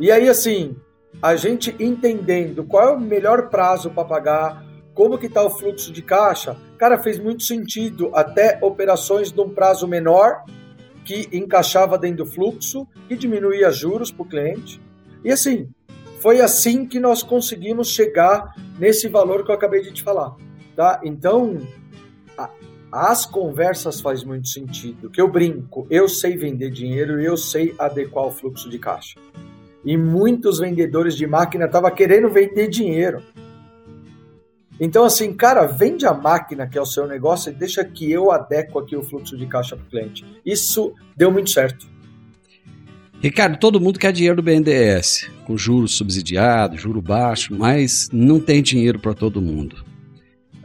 E 0.00 0.10
aí, 0.10 0.30
assim, 0.30 0.76
a 1.20 1.36
gente 1.36 1.76
entendendo 1.78 2.64
qual 2.64 2.88
é 2.88 2.92
o 2.92 2.98
melhor 2.98 3.50
prazo 3.50 3.90
para 3.90 4.02
pagar, 4.02 4.64
como 4.94 5.18
que 5.18 5.26
está 5.26 5.44
o 5.44 5.50
fluxo 5.50 5.92
de 5.92 6.00
caixa, 6.00 6.56
cara, 6.78 7.02
fez 7.02 7.18
muito 7.18 7.42
sentido 7.42 8.10
até 8.14 8.58
operações 8.62 9.30
de 9.30 9.38
um 9.38 9.50
prazo 9.50 9.86
menor 9.86 10.42
que 11.04 11.28
encaixava 11.30 11.98
dentro 11.98 12.24
do 12.24 12.30
fluxo 12.30 12.88
e 13.10 13.14
diminuía 13.14 13.70
juros 13.70 14.10
para 14.10 14.22
o 14.22 14.26
cliente. 14.26 14.80
E 15.22 15.30
assim, 15.30 15.68
foi 16.20 16.40
assim 16.40 16.86
que 16.86 16.98
nós 16.98 17.22
conseguimos 17.22 17.88
chegar 17.88 18.54
nesse 18.78 19.06
valor 19.06 19.44
que 19.44 19.50
eu 19.50 19.54
acabei 19.54 19.82
de 19.82 19.92
te 19.92 20.02
falar. 20.02 20.34
Tá? 20.74 20.98
Então, 21.04 21.58
a, 22.38 22.48
as 22.90 23.26
conversas 23.26 24.00
faz 24.00 24.24
muito 24.24 24.48
sentido. 24.48 25.10
Que 25.10 25.20
eu 25.20 25.28
brinco, 25.28 25.86
eu 25.90 26.08
sei 26.08 26.38
vender 26.38 26.70
dinheiro 26.70 27.20
e 27.20 27.26
eu 27.26 27.36
sei 27.36 27.74
adequar 27.78 28.24
o 28.24 28.32
fluxo 28.32 28.70
de 28.70 28.78
caixa 28.78 29.20
e 29.84 29.96
muitos 29.96 30.58
vendedores 30.58 31.16
de 31.16 31.26
máquina 31.26 31.66
estavam 31.66 31.90
querendo 31.90 32.28
vender 32.28 32.68
dinheiro. 32.68 33.22
Então, 34.80 35.04
assim, 35.04 35.32
cara, 35.34 35.66
vende 35.66 36.06
a 36.06 36.14
máquina 36.14 36.66
que 36.66 36.78
é 36.78 36.80
o 36.80 36.86
seu 36.86 37.06
negócio 37.06 37.52
e 37.52 37.54
deixa 37.54 37.84
que 37.84 38.10
eu 38.10 38.30
adequo 38.30 38.78
aqui 38.78 38.96
o 38.96 39.02
fluxo 39.02 39.36
de 39.36 39.46
caixa 39.46 39.76
para 39.76 39.84
o 39.84 39.90
cliente. 39.90 40.24
Isso 40.44 40.94
deu 41.14 41.30
muito 41.30 41.50
certo. 41.50 41.86
Ricardo, 43.20 43.58
todo 43.58 43.78
mundo 43.78 43.98
quer 43.98 44.12
dinheiro 44.12 44.36
do 44.36 44.42
BNDES, 44.42 45.30
com 45.44 45.58
juros 45.58 45.94
subsidiados, 45.94 46.80
juro 46.80 47.02
baixo, 47.02 47.54
mas 47.54 48.08
não 48.10 48.40
tem 48.40 48.62
dinheiro 48.62 48.98
para 48.98 49.12
todo 49.12 49.42
mundo. 49.42 49.84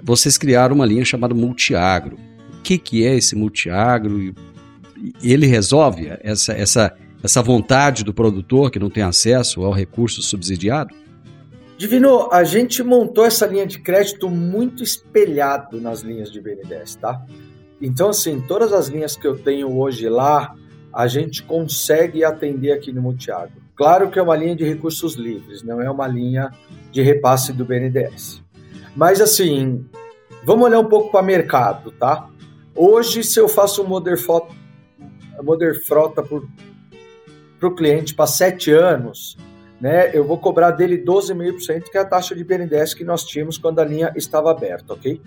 Vocês 0.01 0.38
criaram 0.38 0.75
uma 0.75 0.86
linha 0.86 1.04
chamada 1.04 1.34
Multiagro. 1.34 2.17
que, 2.63 2.78
que 2.78 3.06
é 3.06 3.17
esse 3.17 3.36
multiagro? 3.36 4.34
Ele 5.21 5.45
resolve 5.45 6.10
essa, 6.21 6.54
essa, 6.54 6.97
essa 7.26 7.42
vontade 7.42 8.04
do 8.04 8.14
produtor 8.14 8.72
que 8.72 8.80
não 8.80 8.90
tem 8.90 9.04
acesso 9.04 9.64
ao 9.64 9.74
recurso 9.74 10.22
subsidiado? 10.22 10.96
Divino, 11.78 12.30
a 12.32 12.44
gente 12.44 12.82
montou 12.82 13.26
essa 13.26 13.46
linha 13.46 13.68
de 13.68 13.80
crédito 13.80 14.30
muito 14.30 14.82
espelhado 14.82 15.82
nas 15.82 16.02
linhas 16.02 16.32
de 16.32 16.40
BNDES, 16.40 16.96
tá? 16.96 17.22
Então, 17.82 18.10
assim, 18.10 18.40
todas 18.40 18.72
as 18.72 18.88
linhas 18.88 19.18
que 19.18 19.28
eu 19.28 19.38
tenho 19.38 19.78
hoje 19.78 20.08
lá, 20.08 20.56
a 20.94 21.08
gente 21.08 21.44
consegue 21.44 22.24
atender 22.24 22.72
aqui 22.72 22.94
no 22.94 23.02
Multiagro. 23.02 23.62
Claro 23.76 24.10
que 24.10 24.18
é 24.18 24.22
uma 24.22 24.38
linha 24.38 24.56
de 24.56 24.64
recursos 24.64 25.16
livres, 25.16 25.62
não 25.64 25.82
é 25.82 25.92
uma 25.92 26.08
linha 26.08 26.50
de 26.92 27.02
repasse 27.02 27.52
do 27.52 27.66
BNDES. 27.66 28.42
Mas, 28.96 29.20
assim, 29.20 29.86
vamos 30.46 30.66
olhar 30.66 30.80
um 30.80 30.86
pouco 30.86 31.12
para 31.12 31.22
o 31.22 31.26
mercado, 31.26 31.92
tá? 31.92 32.30
Hoje, 32.74 33.22
se 33.22 33.38
eu 33.38 33.50
faço 33.50 33.84
um 33.84 33.88
Modern 33.88 34.18
Frota, 34.18 34.54
Frota 35.86 36.24
para 37.60 37.70
o 37.70 37.76
cliente 37.76 38.13
para 38.13 38.28
sete 38.28 38.72
anos, 38.72 39.38
né, 39.80 40.12
eu 40.13 40.24
vou 40.24 40.38
cobrar 40.38 40.72
dele 40.72 40.98
12,5%, 40.98 41.84
que 41.89 41.98
é 41.98 42.02
a 42.02 42.06
taxa 42.06 42.36
de 42.36 42.44
BNDES 42.44 42.94
que 42.94 43.04
nós 43.04 43.24
tínhamos 43.24 43.58
quando 43.58 43.80
a 43.80 43.86
linha 43.86 44.13
estava 44.15 44.52
aberta, 44.52 44.94
ok? 44.94 45.22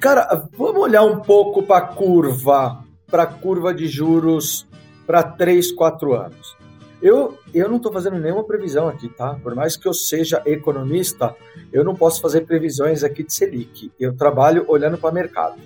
Cara, 0.00 0.46
vamos 0.56 0.82
olhar 0.82 1.02
um 1.02 1.20
pouco 1.20 1.62
para 1.62 1.84
a 1.84 1.88
curva, 1.88 2.84
para 3.06 3.22
a 3.22 3.26
curva 3.26 3.72
de 3.72 3.86
juros 3.86 4.66
para 5.06 5.22
3, 5.22 5.72
4 5.72 6.14
anos. 6.14 6.56
Eu, 7.00 7.38
eu 7.52 7.68
não 7.68 7.76
estou 7.76 7.92
fazendo 7.92 8.18
nenhuma 8.18 8.44
previsão 8.44 8.88
aqui, 8.88 9.08
tá? 9.08 9.38
Por 9.42 9.54
mais 9.54 9.76
que 9.76 9.86
eu 9.86 9.92
seja 9.92 10.42
economista, 10.46 11.34
eu 11.72 11.84
não 11.84 11.94
posso 11.94 12.20
fazer 12.20 12.42
previsões 12.42 13.04
aqui 13.04 13.22
de 13.22 13.32
Selic. 13.32 13.92
Eu 14.00 14.16
trabalho 14.16 14.64
olhando 14.68 14.96
para 14.96 15.10
o 15.10 15.14
mercado. 15.14 15.56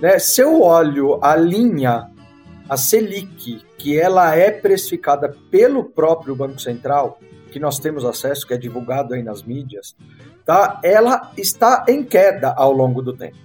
Né? 0.00 0.18
Se 0.18 0.40
eu 0.40 0.62
olho 0.62 1.18
a 1.22 1.36
linha, 1.36 2.10
a 2.68 2.76
Selic, 2.76 3.62
que 3.76 3.98
ela 3.98 4.34
é 4.34 4.50
precificada 4.50 5.34
pelo 5.50 5.84
próprio 5.84 6.34
Banco 6.34 6.60
Central, 6.60 7.18
que 7.50 7.60
nós 7.60 7.78
temos 7.78 8.04
acesso, 8.04 8.46
que 8.46 8.54
é 8.54 8.56
divulgado 8.56 9.14
aí 9.14 9.22
nas 9.22 9.42
mídias, 9.42 9.94
tá? 10.44 10.80
ela 10.82 11.32
está 11.36 11.84
em 11.88 12.02
queda 12.02 12.52
ao 12.52 12.72
longo 12.72 13.00
do 13.02 13.12
tempo. 13.12 13.36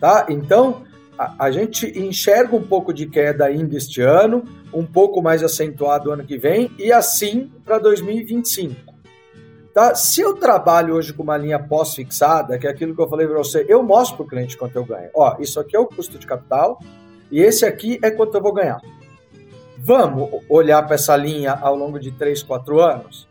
Tá? 0.00 0.26
Então, 0.28 0.82
a, 1.18 1.46
a 1.46 1.50
gente 1.50 1.86
enxerga 1.98 2.56
um 2.56 2.62
pouco 2.62 2.92
de 2.92 3.06
queda 3.06 3.44
ainda 3.44 3.76
este 3.76 4.00
ano, 4.00 4.44
um 4.72 4.84
pouco 4.84 5.22
mais 5.22 5.42
acentuado 5.42 6.10
ano 6.10 6.24
que 6.24 6.36
vem, 6.36 6.70
e 6.78 6.92
assim 6.92 7.52
para 7.64 7.78
2025. 7.78 8.96
Tá? 9.72 9.94
Se 9.94 10.22
eu 10.22 10.34
trabalho 10.34 10.94
hoje 10.94 11.12
com 11.12 11.22
uma 11.22 11.36
linha 11.36 11.58
pós-fixada, 11.58 12.58
que 12.58 12.66
é 12.66 12.70
aquilo 12.70 12.94
que 12.94 13.00
eu 13.00 13.08
falei 13.08 13.26
para 13.26 13.36
você, 13.36 13.64
eu 13.68 13.82
mostro 13.82 14.16
para 14.16 14.24
o 14.24 14.28
cliente 14.28 14.56
quanto 14.56 14.74
eu 14.76 14.84
ganho. 14.84 15.10
Ó, 15.14 15.36
isso 15.38 15.60
aqui 15.60 15.76
é 15.76 15.78
o 15.78 15.86
custo 15.86 16.18
de 16.18 16.26
capital 16.26 16.80
e 17.30 17.40
esse 17.40 17.64
aqui 17.64 17.98
é 18.02 18.10
quanto 18.10 18.36
eu 18.36 18.42
vou 18.42 18.52
ganhar. 18.52 18.80
Vamos 19.78 20.42
olhar 20.48 20.82
para 20.82 20.94
essa 20.94 21.16
linha 21.16 21.52
ao 21.52 21.76
longo 21.76 21.98
de 21.98 22.10
3, 22.10 22.42
4 22.42 22.80
anos? 22.80 23.28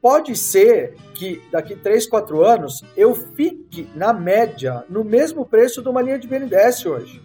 Pode 0.00 0.34
ser 0.36 0.94
que 1.14 1.42
daqui 1.50 1.76
3, 1.76 2.06
4 2.06 2.44
anos 2.44 2.82
eu 2.96 3.14
fique, 3.14 3.88
na 3.94 4.12
média, 4.12 4.84
no 4.88 5.04
mesmo 5.04 5.44
preço 5.44 5.82
de 5.82 5.88
uma 5.88 6.00
linha 6.00 6.18
de 6.18 6.26
BNDES 6.26 6.86
hoje. 6.86 7.22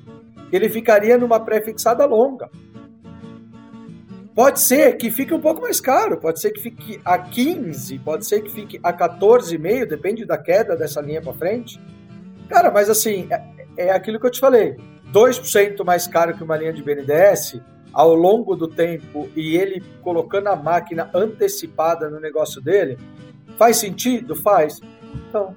Ele 0.52 0.68
ficaria 0.68 1.18
numa 1.18 1.40
pré-fixada 1.40 2.06
longa. 2.06 2.50
Pode 4.36 4.60
ser 4.60 4.98
que 4.98 5.10
fique 5.10 5.34
um 5.34 5.40
pouco 5.40 5.62
mais 5.62 5.80
caro, 5.80 6.18
pode 6.18 6.42
ser 6.42 6.52
que 6.52 6.60
fique 6.60 7.00
a 7.06 7.18
15, 7.18 8.00
pode 8.00 8.26
ser 8.26 8.42
que 8.42 8.52
fique 8.52 8.78
a 8.84 8.92
14,5, 8.92 9.86
depende 9.86 10.26
da 10.26 10.38
queda 10.38 10.76
dessa 10.76 11.00
linha 11.00 11.22
para 11.22 11.32
frente. 11.34 11.80
Cara, 12.50 12.70
mas 12.70 12.90
assim, 12.90 13.28
é, 13.32 13.86
é 13.88 13.92
aquilo 13.92 14.20
que 14.20 14.26
eu 14.26 14.32
te 14.32 14.42
falei. 14.42 14.76
2% 15.16 15.86
mais 15.86 16.08
caro 16.08 16.36
que 16.36 16.44
uma 16.44 16.58
linha 16.58 16.74
de 16.74 16.84
BNDES 16.84 17.62
ao 17.94 18.14
longo 18.14 18.54
do 18.54 18.68
tempo 18.68 19.30
e 19.34 19.56
ele 19.56 19.82
colocando 20.02 20.48
a 20.48 20.56
máquina 20.58 21.10
antecipada 21.14 22.10
no 22.10 22.20
negócio 22.20 22.62
dele, 22.62 22.98
faz 23.58 23.78
sentido? 23.78 24.36
Faz. 24.36 24.82
Então, 25.30 25.56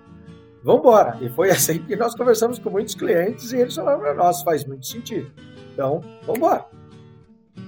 vamos 0.63 0.83
embora. 0.83 1.19
E 1.21 1.29
foi 1.31 1.51
assim 1.51 1.79
que 1.79 1.97
nós 1.97 2.15
conversamos 2.15 2.61
com 2.61 2.71
muitos 2.71 2.95
clientes 2.95 3.51
e 3.51 3.57
eles 3.57 3.75
falaram 3.75 3.99
para 3.99 4.15
nós, 4.15 4.43
faz 4.43 4.65
muito 4.65 4.87
sentido. 4.87 5.29
Então, 5.73 6.03
vamos 6.23 6.37
embora. 6.37 6.65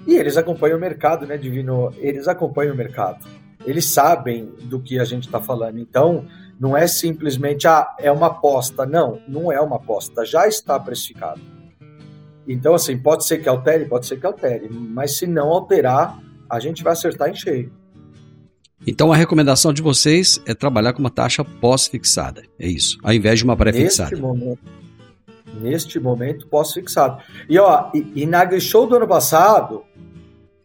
E 0.06 0.14
eles 0.14 0.36
acompanham 0.36 0.78
o 0.78 0.80
mercado, 0.80 1.26
né, 1.26 1.36
Divino? 1.36 1.92
Eles 1.96 2.28
acompanham 2.28 2.72
o 2.72 2.76
mercado. 2.76 3.26
Eles 3.66 3.86
sabem 3.86 4.46
do 4.62 4.80
que 4.80 5.00
a 5.00 5.04
gente 5.04 5.24
está 5.24 5.40
falando. 5.40 5.78
Então, 5.80 6.24
não 6.58 6.76
é 6.76 6.86
simplesmente, 6.86 7.66
ah, 7.66 7.96
é 7.98 8.12
uma 8.12 8.28
aposta. 8.28 8.86
Não, 8.86 9.20
não 9.26 9.50
é 9.50 9.60
uma 9.60 9.76
aposta. 9.76 10.24
Já 10.24 10.46
está 10.46 10.78
precificado. 10.78 11.40
Então, 12.46 12.74
assim, 12.74 12.98
pode 12.98 13.26
ser 13.26 13.38
que 13.38 13.48
altere, 13.48 13.84
pode 13.84 14.06
ser 14.06 14.18
que 14.18 14.26
altere, 14.26 14.68
mas 14.70 15.16
se 15.16 15.26
não 15.26 15.48
alterar, 15.48 16.18
a 16.48 16.58
gente 16.58 16.82
vai 16.82 16.92
acertar 16.92 17.28
em 17.28 17.34
cheio. 17.34 17.72
Então, 18.86 19.12
a 19.12 19.16
recomendação 19.16 19.72
de 19.72 19.82
vocês 19.82 20.40
é 20.46 20.54
trabalhar 20.54 20.94
com 20.94 21.00
uma 21.00 21.10
taxa 21.10 21.44
pós-fixada, 21.44 22.42
é 22.58 22.66
isso, 22.66 22.98
ao 23.02 23.12
invés 23.12 23.38
de 23.38 23.44
uma 23.44 23.56
pré-fixada. 23.56 24.10
Neste 24.10 24.22
momento, 24.22 24.58
neste 25.60 26.00
momento 26.00 26.46
pós-fixado. 26.46 27.22
E, 27.48 27.58
ó, 27.58 27.90
e, 27.94 28.22
e 28.22 28.26
na 28.26 28.58
show 28.58 28.86
do 28.86 28.96
ano 28.96 29.06
passado, 29.06 29.84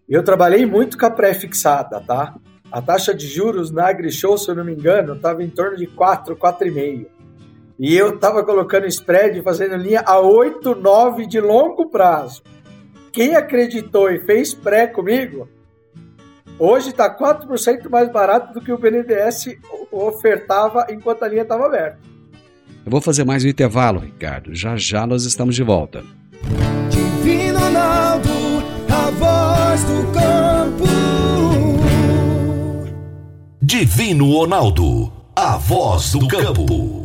eu 0.08 0.24
trabalhei 0.24 0.66
muito 0.66 0.98
com 0.98 1.06
a 1.06 1.12
pré-fixada, 1.12 2.00
tá? 2.00 2.36
A 2.72 2.82
taxa 2.82 3.14
de 3.14 3.28
juros 3.28 3.72
na 3.72 3.88
AgriShow, 3.88 4.38
se 4.38 4.50
eu 4.50 4.56
não 4.56 4.64
me 4.64 4.74
engano, 4.74 5.14
estava 5.14 5.44
em 5.44 5.50
torno 5.50 5.78
de 5.78 5.88
4, 5.88 6.36
4,5. 6.36 7.08
E 7.78 7.96
eu 7.96 8.16
estava 8.16 8.44
colocando 8.44 8.88
spread, 8.88 9.42
fazendo 9.42 9.76
linha 9.76 10.02
a 10.06 10.20
8, 10.20 10.76
9 10.76 11.26
de 11.28 11.42
longo 11.42 11.90
prazo. 11.90 12.42
Quem 13.12 13.36
acreditou 13.36 14.10
e 14.10 14.20
fez 14.26 14.54
pré 14.54 14.88
comigo, 14.88 15.48
hoje 16.58 16.90
está 16.90 17.14
4% 17.14 17.90
mais 17.90 18.12
barato 18.12 18.54
do 18.54 18.62
que 18.62 18.72
o 18.72 18.78
BNDES 18.78 19.58
ofertava 19.92 20.88
enquanto 20.90 21.24
a 21.24 21.28
linha 21.28 21.42
estava 21.42 21.66
aberta. 21.66 22.00
Eu 22.86 22.92
vou 22.92 23.02
fazer 23.02 23.24
mais 23.26 23.44
um 23.44 23.48
intervalo, 23.48 24.00
Ricardo. 24.00 24.54
Já 24.54 24.76
já 24.78 25.08
nós 25.08 25.26
estamos 25.26 25.56
de 25.56 25.64
volta. 25.64 26.04
Divino 26.90 27.60
Ronaldo, 27.60 28.30
a 28.90 29.12
voz 29.12 29.84
do 29.84 30.12
campo. 30.14 30.86
Divino 33.62 34.32
Ronaldo, 34.32 35.12
a 35.36 35.58
voz 35.58 36.12
do 36.12 36.28
campo. 36.28 37.05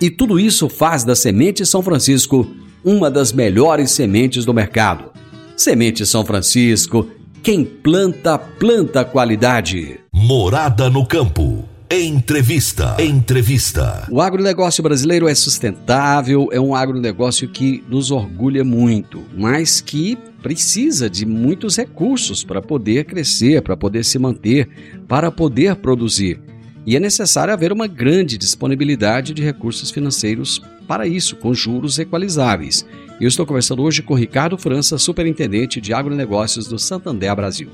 e 0.00 0.10
tudo 0.10 0.38
isso 0.38 0.68
faz 0.68 1.04
da 1.04 1.14
Semente 1.14 1.64
São 1.64 1.82
Francisco 1.82 2.46
uma 2.84 3.10
das 3.10 3.32
melhores 3.32 3.90
sementes 3.90 4.44
do 4.44 4.54
mercado. 4.54 5.10
Semente 5.56 6.04
São 6.06 6.24
Francisco, 6.24 7.08
quem 7.42 7.64
planta, 7.64 8.38
planta 8.38 9.04
qualidade. 9.04 9.98
Morada 10.12 10.90
no 10.90 11.06
campo. 11.06 11.64
Entrevista. 11.90 12.96
Entrevista. 12.98 14.08
O 14.10 14.20
agronegócio 14.20 14.82
brasileiro 14.82 15.28
é 15.28 15.34
sustentável, 15.34 16.48
é 16.50 16.60
um 16.60 16.74
agronegócio 16.74 17.48
que 17.48 17.82
nos 17.88 18.10
orgulha 18.10 18.64
muito, 18.64 19.22
mas 19.36 19.80
que 19.80 20.18
precisa 20.42 21.08
de 21.08 21.24
muitos 21.24 21.76
recursos 21.76 22.44
para 22.44 22.60
poder 22.60 23.04
crescer, 23.04 23.62
para 23.62 23.76
poder 23.76 24.04
se 24.04 24.18
manter, 24.18 24.68
para 25.06 25.30
poder 25.30 25.76
produzir 25.76 26.40
e 26.86 26.94
é 26.94 27.00
necessário 27.00 27.52
haver 27.52 27.72
uma 27.72 27.88
grande 27.88 28.38
disponibilidade 28.38 29.34
de 29.34 29.42
recursos 29.42 29.90
financeiros 29.90 30.62
para 30.86 31.04
isso, 31.04 31.34
com 31.34 31.52
juros 31.52 31.98
equalizáveis. 31.98 32.86
Eu 33.20 33.26
estou 33.26 33.44
conversando 33.44 33.82
hoje 33.82 34.02
com 34.02 34.14
Ricardo 34.14 34.56
França, 34.56 34.96
superintendente 34.96 35.80
de 35.80 35.92
agronegócios 35.92 36.68
do 36.68 36.78
Santander 36.78 37.34
Brasil. 37.34 37.68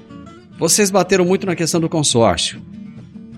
Vocês 0.59 0.91
bateram 0.91 1.27
muito 1.27 1.47
na 1.47 1.55
questão 1.55 1.79
do 1.79 1.91
consórcio. 1.91 2.63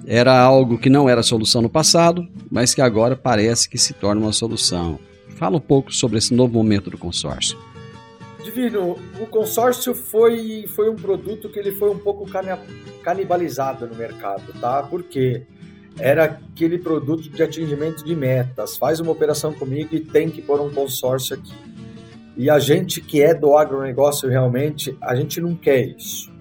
Era 0.06 0.38
algo 0.38 0.78
que 0.78 0.90
não 0.90 1.08
era 1.08 1.22
solução 1.22 1.60
no 1.60 1.68
passado, 1.68 2.28
mas 2.48 2.72
que 2.72 2.80
agora 2.80 3.16
parece 3.16 3.68
que 3.68 3.78
se 3.78 3.94
torna 3.94 4.20
uma 4.20 4.32
solução. 4.32 5.00
Fala 5.36 5.56
um 5.56 5.60
pouco 5.60 5.92
sobre 5.92 6.18
esse 6.18 6.32
novo 6.32 6.54
momento 6.54 6.88
do 6.88 6.98
consórcio. 6.98 7.58
Divino, 8.44 8.98
o 9.18 9.26
consórcio 9.26 9.94
foi, 9.94 10.66
foi 10.68 10.90
um 10.90 10.94
produto 10.94 11.48
que 11.48 11.58
ele 11.58 11.72
foi 11.72 11.90
um 11.90 11.98
pouco 11.98 12.26
canibalizado 13.02 13.86
no 13.86 13.96
mercado, 13.96 14.52
tá? 14.60 14.82
Por 14.82 15.02
quê? 15.02 15.42
Era 15.98 16.24
aquele 16.24 16.78
produto 16.78 17.28
de 17.28 17.42
atingimento 17.42 18.04
de 18.04 18.14
metas. 18.14 18.76
Faz 18.76 19.00
uma 19.00 19.12
operação 19.12 19.52
comigo 19.52 19.94
e 19.94 20.00
tem 20.00 20.28
que 20.28 20.42
pôr 20.42 20.60
um 20.60 20.70
consórcio 20.70 21.36
aqui. 21.36 21.52
E 22.36 22.50
a 22.50 22.58
gente 22.58 23.00
que 23.00 23.22
é 23.22 23.32
do 23.32 23.56
agronegócio 23.56 24.28
realmente, 24.28 24.96
a 25.00 25.14
gente 25.14 25.40
não 25.40 25.54
quer 25.54 25.86
isso. 25.86 26.32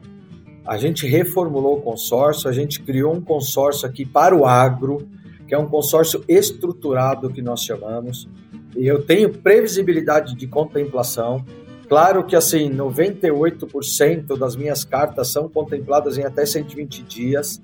A 0.65 0.77
gente 0.77 1.05
reformulou 1.05 1.77
o 1.77 1.81
consórcio, 1.81 2.49
a 2.49 2.53
gente 2.53 2.81
criou 2.81 3.13
um 3.13 3.21
consórcio 3.21 3.87
aqui 3.87 4.05
para 4.05 4.35
o 4.35 4.45
agro, 4.45 5.07
que 5.47 5.53
é 5.53 5.57
um 5.57 5.67
consórcio 5.67 6.23
estruturado 6.27 7.29
que 7.29 7.41
nós 7.41 7.61
chamamos. 7.61 8.27
E 8.75 8.87
eu 8.87 9.03
tenho 9.03 9.29
previsibilidade 9.29 10.35
de 10.35 10.47
contemplação. 10.47 11.45
Claro 11.87 12.23
que 12.23 12.35
assim, 12.35 12.71
98% 12.71 14.37
das 14.37 14.55
minhas 14.55 14.83
cartas 14.83 15.27
são 15.31 15.47
contempladas 15.47 16.17
em 16.17 16.23
até 16.23 16.43
120 16.43 17.03
dias, 17.03 17.61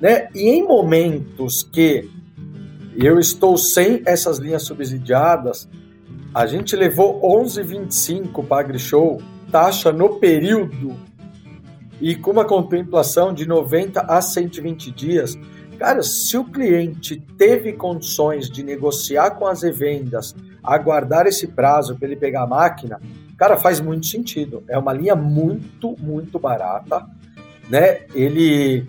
né? 0.00 0.28
E 0.34 0.48
em 0.48 0.66
momentos 0.66 1.62
que 1.62 2.08
eu 2.96 3.18
estou 3.18 3.56
sem 3.56 4.02
essas 4.06 4.38
linhas 4.38 4.62
subsidiadas, 4.62 5.68
a 6.34 6.46
gente 6.46 6.74
levou 6.76 7.20
11,25 7.22 8.46
para 8.46 8.60
AgriShow, 8.60 9.20
taxa 9.50 9.92
no 9.92 10.20
período 10.20 10.96
e 12.00 12.14
com 12.14 12.30
uma 12.30 12.44
contemplação 12.44 13.34
de 13.34 13.46
90 13.46 14.00
a 14.00 14.22
120 14.22 14.90
dias. 14.90 15.36
Cara, 15.78 16.02
se 16.02 16.36
o 16.36 16.44
cliente 16.44 17.16
teve 17.36 17.72
condições 17.72 18.50
de 18.50 18.62
negociar 18.62 19.32
com 19.32 19.46
as 19.46 19.62
revendas, 19.62 20.34
aguardar 20.62 21.26
esse 21.26 21.46
prazo 21.46 21.96
para 21.96 22.06
ele 22.06 22.16
pegar 22.16 22.42
a 22.42 22.46
máquina, 22.46 23.00
cara, 23.36 23.56
faz 23.56 23.80
muito 23.80 24.06
sentido. 24.06 24.62
É 24.68 24.78
uma 24.78 24.92
linha 24.92 25.16
muito, 25.16 25.96
muito 25.98 26.38
barata, 26.38 27.06
né? 27.68 28.02
Ele 28.14 28.86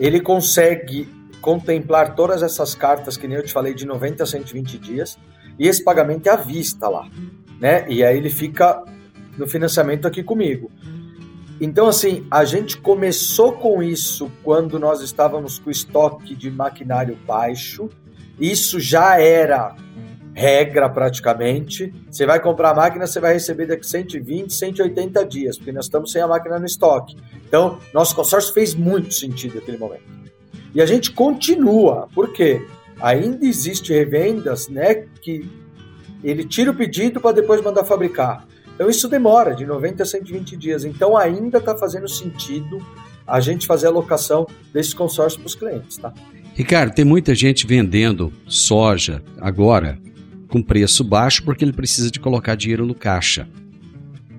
ele 0.00 0.18
consegue 0.18 1.06
contemplar 1.42 2.16
todas 2.16 2.42
essas 2.42 2.74
cartas 2.74 3.16
que 3.16 3.28
nem 3.28 3.36
eu 3.36 3.44
te 3.44 3.52
falei 3.52 3.74
de 3.74 3.86
90 3.86 4.22
a 4.22 4.26
120 4.26 4.78
dias 4.78 5.18
e 5.58 5.68
esse 5.68 5.84
pagamento 5.84 6.26
é 6.26 6.30
à 6.30 6.36
vista 6.36 6.88
lá, 6.88 7.06
né? 7.60 7.84
E 7.88 8.02
aí 8.02 8.16
ele 8.16 8.30
fica 8.30 8.82
no 9.36 9.46
financiamento 9.46 10.08
aqui 10.08 10.22
comigo. 10.22 10.70
Então, 11.60 11.86
assim, 11.86 12.26
a 12.30 12.42
gente 12.46 12.78
começou 12.78 13.52
com 13.52 13.82
isso 13.82 14.32
quando 14.42 14.78
nós 14.78 15.02
estávamos 15.02 15.58
com 15.58 15.68
o 15.68 15.70
estoque 15.70 16.34
de 16.34 16.50
maquinário 16.50 17.18
baixo. 17.26 17.90
Isso 18.40 18.80
já 18.80 19.20
era 19.20 19.76
regra 20.40 20.88
praticamente. 20.88 21.92
Você 22.10 22.24
vai 22.24 22.40
comprar 22.40 22.70
a 22.70 22.74
máquina, 22.74 23.06
você 23.06 23.20
vai 23.20 23.34
receber 23.34 23.66
daqui 23.66 23.86
120, 23.86 24.50
180 24.50 25.26
dias, 25.26 25.58
porque 25.58 25.70
nós 25.70 25.84
estamos 25.84 26.10
sem 26.10 26.22
a 26.22 26.26
máquina 26.26 26.58
no 26.58 26.64
estoque. 26.64 27.14
Então, 27.46 27.78
nosso 27.92 28.16
consórcio 28.16 28.54
fez 28.54 28.74
muito 28.74 29.12
sentido 29.12 29.56
naquele 29.56 29.76
momento. 29.76 30.02
E 30.74 30.80
a 30.80 30.86
gente 30.86 31.10
continua, 31.10 32.08
porque 32.14 32.64
ainda 32.98 33.44
existe 33.44 33.92
revendas, 33.92 34.68
né, 34.68 35.04
que 35.20 35.46
ele 36.24 36.44
tira 36.44 36.70
o 36.70 36.74
pedido 36.74 37.20
para 37.20 37.32
depois 37.32 37.60
mandar 37.62 37.84
fabricar. 37.84 38.46
Então 38.74 38.88
isso 38.88 39.08
demora 39.08 39.54
de 39.54 39.66
90 39.66 40.02
a 40.02 40.06
120 40.06 40.56
dias. 40.56 40.84
Então 40.86 41.16
ainda 41.16 41.58
está 41.58 41.76
fazendo 41.76 42.08
sentido 42.08 42.78
a 43.26 43.40
gente 43.40 43.66
fazer 43.66 43.86
a 43.86 43.90
alocação 43.90 44.46
desse 44.72 44.94
consórcio 44.94 45.38
para 45.38 45.46
os 45.46 45.54
clientes, 45.54 45.98
tá? 45.98 46.12
Ricardo, 46.54 46.94
tem 46.94 47.04
muita 47.04 47.34
gente 47.34 47.66
vendendo 47.66 48.32
soja 48.46 49.22
agora 49.38 49.98
com 50.50 50.60
preço 50.62 51.02
baixo 51.02 51.42
porque 51.44 51.64
ele 51.64 51.72
precisa 51.72 52.10
de 52.10 52.20
colocar 52.20 52.56
dinheiro 52.56 52.84
no 52.84 52.94
caixa. 52.94 53.48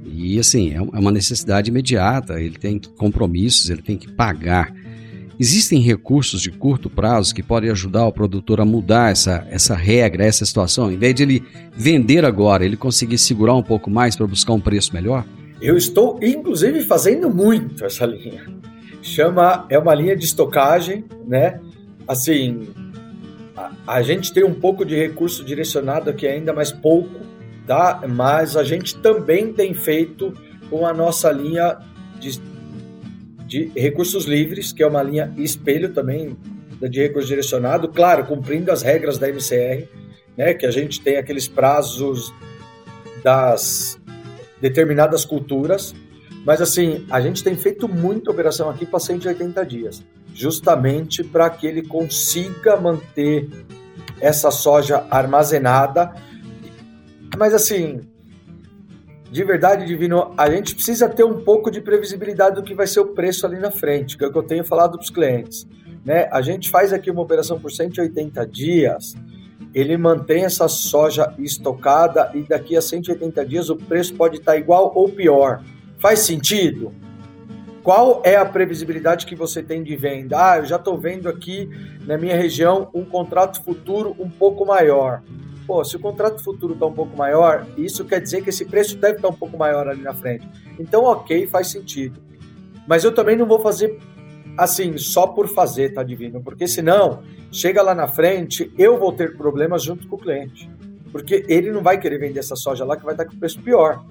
E 0.05 0.37
assim, 0.37 0.71
é, 0.71 0.75
é 0.75 0.99
uma 0.99 1.11
necessidade 1.11 1.71
imediata, 1.71 2.39
ele 2.39 2.57
tem 2.57 2.79
compromissos, 2.97 3.69
ele 3.69 3.81
tem 3.81 3.97
que 3.97 4.11
pagar. 4.11 4.73
Existem 5.39 5.79
recursos 5.79 6.41
de 6.41 6.51
curto 6.51 6.89
prazo 6.89 7.33
que 7.33 7.41
podem 7.41 7.71
ajudar 7.71 8.05
o 8.05 8.11
produtor 8.11 8.61
a 8.61 8.65
mudar 8.65 9.11
essa, 9.11 9.47
essa 9.49 9.73
regra, 9.73 10.23
essa 10.23 10.45
situação? 10.45 10.91
Em 10.91 10.97
vez 10.97 11.15
de 11.15 11.23
ele 11.23 11.43
vender 11.75 12.23
agora, 12.25 12.63
ele 12.63 12.77
conseguir 12.77 13.17
segurar 13.17 13.55
um 13.55 13.63
pouco 13.63 13.89
mais 13.89 14.15
para 14.15 14.27
buscar 14.27 14.53
um 14.53 14.59
preço 14.59 14.93
melhor? 14.93 15.25
Eu 15.59 15.77
estou, 15.77 16.19
inclusive, 16.21 16.83
fazendo 16.83 17.29
muito 17.29 17.83
essa 17.83 18.05
linha. 18.05 18.45
Chama, 19.01 19.65
é 19.69 19.79
uma 19.79 19.95
linha 19.95 20.15
de 20.15 20.25
estocagem, 20.25 21.05
né? 21.25 21.59
Assim, 22.07 22.67
a, 23.85 24.01
gente 24.01 24.33
tem 24.33 24.43
um 24.43 24.53
pouco 24.53 24.85
de 24.85 24.95
recurso 24.95 25.43
direcionado 25.43 26.09
aqui 26.09 26.27
ainda, 26.27 26.53
mas 26.53 26.71
pouco, 26.71 27.19
tá? 27.67 28.01
Mas 28.07 28.55
a 28.55 28.63
gente 28.63 28.97
também 28.97 29.51
tem 29.53 29.73
feito 29.73 30.33
com 30.69 30.85
a 30.87 30.93
nossa 30.93 31.31
linha 31.31 31.77
de 32.19 32.39
de 33.51 33.69
recursos 33.75 34.23
livres, 34.23 34.71
que 34.71 34.81
é 34.81 34.87
uma 34.87 35.03
linha 35.03 35.33
espelho 35.37 35.93
também 35.93 36.37
de 36.89 37.01
recurso 37.01 37.27
direcionado, 37.27 37.89
claro, 37.89 38.25
cumprindo 38.25 38.71
as 38.71 38.81
regras 38.81 39.17
da 39.17 39.27
MCR, 39.27 39.89
né, 40.37 40.53
que 40.53 40.65
a 40.65 40.71
gente 40.71 41.01
tem 41.01 41.17
aqueles 41.17 41.49
prazos 41.49 42.33
das 43.21 43.99
determinadas 44.61 45.25
culturas, 45.25 45.93
mas 46.45 46.61
assim, 46.61 47.05
a 47.09 47.19
gente 47.19 47.43
tem 47.43 47.57
feito 47.57 47.89
muita 47.89 48.31
operação 48.31 48.69
aqui 48.69 48.85
para 48.85 49.01
180 49.01 49.65
dias, 49.65 50.01
justamente 50.33 51.23
para 51.23 51.49
que 51.49 51.67
ele 51.67 51.81
consiga 51.81 52.75
manter 52.77 53.49
essa 54.19 54.51
soja 54.51 55.05
armazenada. 55.09 56.13
Mas 57.37 57.53
assim, 57.53 58.01
de 59.31 59.43
verdade, 59.43 59.85
Divino, 59.85 60.33
a 60.37 60.49
gente 60.49 60.75
precisa 60.75 61.07
ter 61.07 61.23
um 61.23 61.41
pouco 61.41 61.71
de 61.71 61.79
previsibilidade 61.79 62.55
do 62.55 62.63
que 62.63 62.75
vai 62.75 62.85
ser 62.85 62.99
o 62.99 63.07
preço 63.07 63.45
ali 63.45 63.57
na 63.59 63.71
frente, 63.71 64.17
que 64.17 64.23
é 64.23 64.27
o 64.27 64.31
que 64.31 64.37
eu 64.37 64.43
tenho 64.43 64.63
falado 64.63 64.97
para 64.97 65.03
os 65.03 65.09
clientes. 65.09 65.65
Né? 66.03 66.27
A 66.31 66.41
gente 66.41 66.69
faz 66.69 66.91
aqui 66.91 67.09
uma 67.09 67.21
operação 67.21 67.59
por 67.59 67.71
180 67.71 68.45
dias, 68.45 69.15
ele 69.73 69.95
mantém 69.95 70.43
essa 70.43 70.67
soja 70.67 71.33
estocada 71.39 72.29
e 72.33 72.41
daqui 72.41 72.75
a 72.75 72.81
180 72.81 73.45
dias 73.45 73.69
o 73.69 73.77
preço 73.77 74.13
pode 74.15 74.37
estar 74.37 74.57
igual 74.57 74.91
ou 74.93 75.07
pior. 75.07 75.63
Faz 75.97 76.19
sentido? 76.19 76.91
Qual 77.83 78.21
é 78.23 78.35
a 78.35 78.45
previsibilidade 78.45 79.25
que 79.25 79.35
você 79.35 79.63
tem 79.63 79.83
de 79.83 79.95
venda? 79.95 80.51
Ah, 80.51 80.57
eu 80.57 80.65
já 80.65 80.75
estou 80.75 80.97
vendo 80.97 81.27
aqui 81.27 81.69
na 82.05 82.17
minha 82.17 82.35
região 82.35 82.89
um 82.93 83.03
contrato 83.03 83.63
futuro 83.63 84.15
um 84.19 84.29
pouco 84.29 84.65
maior 84.65 85.21
pô, 85.71 85.85
se 85.85 85.95
o 85.95 85.99
contrato 85.99 86.43
futuro 86.43 86.73
está 86.73 86.85
um 86.85 86.91
pouco 86.91 87.15
maior, 87.15 87.65
isso 87.77 88.03
quer 88.03 88.19
dizer 88.19 88.43
que 88.43 88.49
esse 88.49 88.65
preço 88.65 88.97
deve 88.97 89.15
estar 89.15 89.29
tá 89.29 89.33
um 89.33 89.37
pouco 89.37 89.57
maior 89.57 89.87
ali 89.87 90.01
na 90.01 90.13
frente. 90.13 90.45
Então, 90.77 91.05
ok, 91.05 91.47
faz 91.47 91.69
sentido. 91.69 92.19
Mas 92.85 93.05
eu 93.05 93.13
também 93.13 93.37
não 93.37 93.45
vou 93.45 93.57
fazer 93.57 93.97
assim, 94.57 94.97
só 94.97 95.27
por 95.27 95.47
fazer, 95.47 95.93
tá 95.93 96.03
divino? 96.03 96.41
Porque 96.43 96.67
senão, 96.67 97.23
chega 97.53 97.81
lá 97.81 97.95
na 97.95 98.05
frente, 98.05 98.69
eu 98.77 98.99
vou 98.99 99.13
ter 99.13 99.37
problemas 99.37 99.81
junto 99.81 100.09
com 100.09 100.17
o 100.17 100.19
cliente. 100.19 100.69
Porque 101.09 101.45
ele 101.47 101.71
não 101.71 101.81
vai 101.81 101.97
querer 101.97 102.17
vender 102.17 102.39
essa 102.39 102.57
soja 102.57 102.83
lá 102.83 102.97
que 102.97 103.05
vai 103.05 103.13
estar 103.13 103.23
tá 103.23 103.31
com 103.31 103.37
preço 103.37 103.61
pior. 103.61 104.03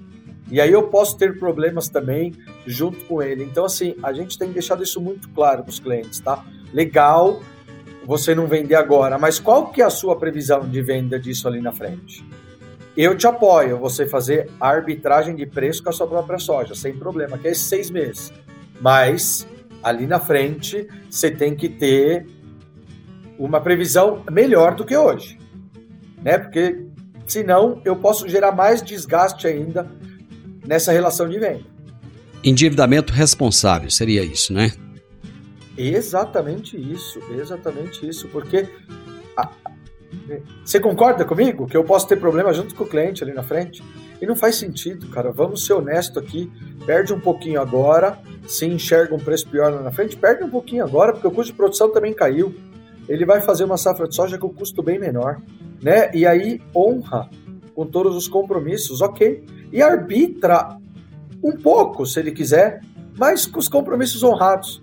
E 0.51 0.59
aí 0.59 0.71
eu 0.71 0.83
posso 0.83 1.17
ter 1.17 1.39
problemas 1.39 1.87
também 1.87 2.33
junto 2.67 3.05
com 3.05 3.21
ele. 3.21 3.41
Então, 3.41 3.63
assim, 3.63 3.95
a 4.03 4.11
gente 4.11 4.37
tem 4.37 4.51
deixado 4.51 4.83
isso 4.83 4.99
muito 4.99 5.29
claro 5.29 5.63
para 5.63 5.69
os 5.69 5.79
clientes, 5.79 6.19
tá? 6.19 6.45
Legal, 6.73 7.41
você 8.05 8.35
não 8.35 8.47
vender 8.47 8.75
agora, 8.75 9.17
mas 9.17 9.39
qual 9.39 9.71
que 9.71 9.81
é 9.81 9.85
a 9.85 9.89
sua 9.89 10.17
previsão 10.17 10.67
de 10.67 10.81
venda 10.81 11.17
disso 11.17 11.47
ali 11.47 11.61
na 11.61 11.71
frente? 11.71 12.25
Eu 12.97 13.17
te 13.17 13.25
apoio 13.25 13.77
você 13.77 14.05
fazer 14.05 14.49
a 14.59 14.67
arbitragem 14.67 15.37
de 15.37 15.45
preço 15.45 15.81
com 15.81 15.89
a 15.89 15.93
sua 15.93 16.05
própria 16.05 16.37
soja, 16.37 16.75
sem 16.75 16.93
problema, 16.93 17.37
que 17.37 17.47
é 17.47 17.51
esses 17.51 17.67
seis 17.67 17.89
meses. 17.89 18.33
Mas 18.81 19.47
ali 19.81 20.05
na 20.05 20.19
frente 20.19 20.85
você 21.09 21.31
tem 21.31 21.55
que 21.55 21.69
ter 21.69 22.27
uma 23.39 23.61
previsão 23.61 24.21
melhor 24.29 24.75
do 24.75 24.83
que 24.83 24.97
hoje, 24.97 25.37
né? 26.21 26.37
Porque 26.37 26.85
senão 27.25 27.81
eu 27.85 27.95
posso 27.95 28.27
gerar 28.27 28.51
mais 28.51 28.81
desgaste 28.81 29.47
ainda 29.47 29.89
nessa 30.65 30.91
relação 30.91 31.27
de 31.27 31.39
venda. 31.39 31.61
Endividamento 32.43 33.13
responsável 33.13 33.89
seria 33.89 34.23
isso, 34.23 34.53
né? 34.53 34.71
Exatamente 35.77 36.77
isso, 36.77 37.19
exatamente 37.31 38.07
isso, 38.07 38.27
porque 38.27 38.67
a, 39.37 39.49
você 40.63 40.79
concorda 40.79 41.25
comigo 41.25 41.67
que 41.67 41.77
eu 41.77 41.83
posso 41.83 42.07
ter 42.07 42.17
problema 42.17 42.53
junto 42.53 42.75
com 42.75 42.83
o 42.83 42.87
cliente 42.87 43.23
ali 43.23 43.33
na 43.33 43.43
frente? 43.43 43.83
E 44.21 44.25
não 44.25 44.35
faz 44.35 44.55
sentido, 44.55 45.07
cara. 45.07 45.31
Vamos 45.31 45.65
ser 45.65 45.73
honesto 45.73 46.19
aqui. 46.19 46.51
Perde 46.85 47.13
um 47.13 47.19
pouquinho 47.19 47.59
agora, 47.59 48.19
se 48.47 48.65
enxerga 48.65 49.15
um 49.15 49.19
preço 49.19 49.47
pior 49.47 49.71
lá 49.71 49.81
na 49.81 49.91
frente, 49.91 50.15
perde 50.15 50.43
um 50.43 50.49
pouquinho 50.49 50.83
agora, 50.83 51.13
porque 51.13 51.27
o 51.27 51.31
custo 51.31 51.51
de 51.51 51.57
produção 51.57 51.91
também 51.91 52.13
caiu. 52.13 52.53
Ele 53.09 53.25
vai 53.25 53.41
fazer 53.41 53.63
uma 53.63 53.77
safra 53.77 54.07
de 54.07 54.15
soja 54.15 54.37
com 54.37 54.49
custo 54.49 54.83
bem 54.83 54.99
menor, 54.99 55.41
né? 55.81 56.11
E 56.13 56.25
aí 56.25 56.61
honra 56.75 57.29
com 57.75 57.85
todos 57.85 58.15
os 58.15 58.27
compromissos, 58.27 59.01
ok. 59.01 59.43
E 59.71 59.81
arbitra 59.81 60.77
um 61.43 61.51
pouco, 61.51 62.05
se 62.05 62.19
ele 62.19 62.31
quiser, 62.31 62.81
mas 63.17 63.45
com 63.45 63.59
os 63.59 63.67
compromissos 63.67 64.23
honrados. 64.23 64.81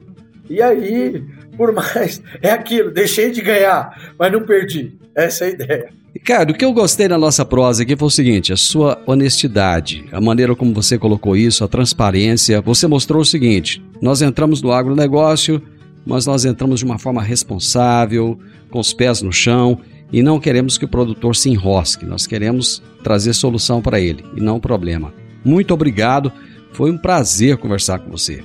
E 0.48 0.62
aí, 0.62 1.24
por 1.56 1.72
mais. 1.72 2.22
É 2.42 2.50
aquilo, 2.50 2.90
deixei 2.90 3.30
de 3.30 3.42
ganhar, 3.42 4.14
mas 4.18 4.32
não 4.32 4.44
perdi. 4.44 4.96
Essa 5.14 5.44
é 5.44 5.48
a 5.48 5.50
ideia. 5.50 5.88
Ricardo, 6.14 6.50
o 6.50 6.54
que 6.54 6.64
eu 6.64 6.72
gostei 6.72 7.06
na 7.06 7.18
nossa 7.18 7.44
prosa 7.44 7.82
aqui 7.82 7.96
foi 7.96 8.08
o 8.08 8.10
seguinte: 8.10 8.52
a 8.52 8.56
sua 8.56 9.00
honestidade, 9.06 10.04
a 10.10 10.20
maneira 10.20 10.54
como 10.54 10.72
você 10.72 10.98
colocou 10.98 11.36
isso, 11.36 11.64
a 11.64 11.68
transparência. 11.68 12.60
Você 12.60 12.86
mostrou 12.86 13.22
o 13.22 13.24
seguinte: 13.24 13.82
nós 14.00 14.22
entramos 14.22 14.62
no 14.62 14.72
agronegócio, 14.72 15.60
mas 16.06 16.26
nós 16.26 16.44
entramos 16.44 16.80
de 16.80 16.86
uma 16.86 16.98
forma 16.98 17.22
responsável, 17.22 18.38
com 18.70 18.78
os 18.78 18.92
pés 18.92 19.22
no 19.22 19.32
chão. 19.32 19.80
E 20.12 20.22
não 20.22 20.40
queremos 20.40 20.78
que 20.78 20.84
o 20.84 20.88
produtor 20.88 21.36
se 21.36 21.50
enrosque, 21.50 22.06
nós 22.06 22.26
queremos 22.26 22.82
trazer 23.02 23.32
solução 23.34 23.82
para 23.82 24.00
ele 24.00 24.24
e 24.34 24.40
não 24.40 24.58
problema. 24.60 25.12
Muito 25.44 25.72
obrigado, 25.74 26.32
foi 26.72 26.90
um 26.90 26.98
prazer 26.98 27.56
conversar 27.56 27.98
com 27.98 28.10
você. 28.10 28.42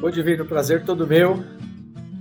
Ô 0.00 0.10
Divino, 0.10 0.44
prazer 0.44 0.84
todo 0.84 1.06
meu. 1.06 1.42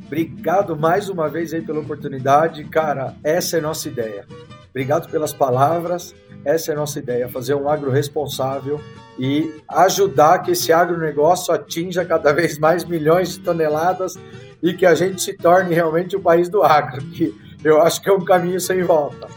Obrigado 0.05 0.75
mais 0.75 1.09
uma 1.09 1.27
vez 1.27 1.53
aí 1.53 1.61
pela 1.61 1.79
oportunidade. 1.79 2.63
Cara, 2.65 3.15
essa 3.23 3.57
é 3.57 3.59
a 3.59 3.63
nossa 3.63 3.87
ideia. 3.87 4.25
Obrigado 4.69 5.09
pelas 5.09 5.33
palavras. 5.33 6.15
Essa 6.45 6.71
é 6.71 6.75
nossa 6.75 6.99
ideia, 6.99 7.27
fazer 7.27 7.55
um 7.55 7.67
agro 7.67 7.91
responsável 7.91 8.79
e 9.19 9.53
ajudar 9.67 10.39
que 10.39 10.51
esse 10.51 10.71
agronegócio 10.71 11.53
atinja 11.53 12.05
cada 12.05 12.31
vez 12.31 12.57
mais 12.57 12.85
milhões 12.85 13.33
de 13.33 13.39
toneladas 13.39 14.17
e 14.63 14.73
que 14.73 14.85
a 14.85 14.95
gente 14.95 15.21
se 15.21 15.33
torne 15.33 15.75
realmente 15.75 16.15
o 16.15 16.21
país 16.21 16.47
do 16.47 16.63
agro, 16.63 17.03
que 17.07 17.35
eu 17.63 17.81
acho 17.81 18.01
que 18.01 18.09
é 18.09 18.13
um 18.13 18.23
caminho 18.23 18.59
sem 18.59 18.83
volta. 18.83 19.27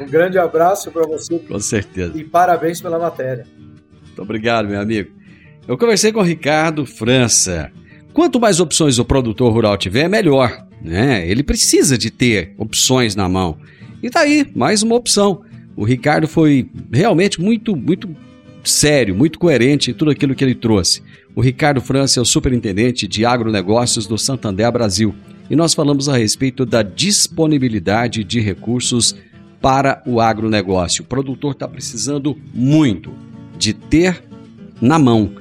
Um 0.00 0.06
grande 0.06 0.38
abraço 0.38 0.90
para 0.90 1.06
você. 1.06 1.38
Com 1.38 1.58
certeza. 1.58 2.12
E 2.16 2.24
parabéns 2.24 2.80
pela 2.80 2.98
matéria. 2.98 3.46
Muito 4.02 4.22
obrigado, 4.22 4.68
meu 4.68 4.80
amigo. 4.80 5.10
Eu 5.66 5.76
conversei 5.76 6.12
com 6.12 6.20
o 6.20 6.24
Ricardo 6.24 6.86
França. 6.86 7.70
Quanto 8.12 8.40
mais 8.40 8.60
opções 8.60 8.98
o 8.98 9.04
produtor 9.04 9.52
rural 9.52 9.76
tiver, 9.76 10.08
melhor. 10.08 10.66
Né? 10.80 11.28
Ele 11.28 11.42
precisa 11.42 11.98
de 11.98 12.10
ter 12.10 12.54
opções 12.56 13.16
na 13.16 13.28
mão. 13.28 13.58
E 14.02 14.08
tá 14.08 14.20
aí, 14.20 14.46
mais 14.54 14.82
uma 14.82 14.94
opção. 14.94 15.42
O 15.76 15.84
Ricardo 15.84 16.26
foi 16.26 16.70
realmente 16.92 17.40
muito, 17.40 17.76
muito 17.76 18.08
sério, 18.64 19.14
muito 19.14 19.38
coerente 19.38 19.90
em 19.90 19.94
tudo 19.94 20.10
aquilo 20.10 20.34
que 20.34 20.44
ele 20.44 20.54
trouxe. 20.54 21.02
O 21.34 21.40
Ricardo 21.40 21.80
França 21.80 22.18
é 22.18 22.22
o 22.22 22.26
superintendente 22.26 23.06
de 23.06 23.24
agronegócios 23.24 24.06
do 24.06 24.18
Santander 24.18 24.70
Brasil 24.72 25.14
e 25.50 25.56
nós 25.56 25.74
falamos 25.74 26.08
a 26.08 26.16
respeito 26.16 26.66
da 26.66 26.82
disponibilidade 26.82 28.22
de 28.22 28.40
recursos 28.40 29.14
para 29.60 30.02
o 30.06 30.20
agronegócio. 30.20 31.02
O 31.02 31.06
produtor 31.06 31.52
está 31.52 31.66
precisando 31.66 32.36
muito 32.54 33.12
de 33.58 33.72
ter 33.72 34.22
na 34.80 34.98
mão 34.98 35.32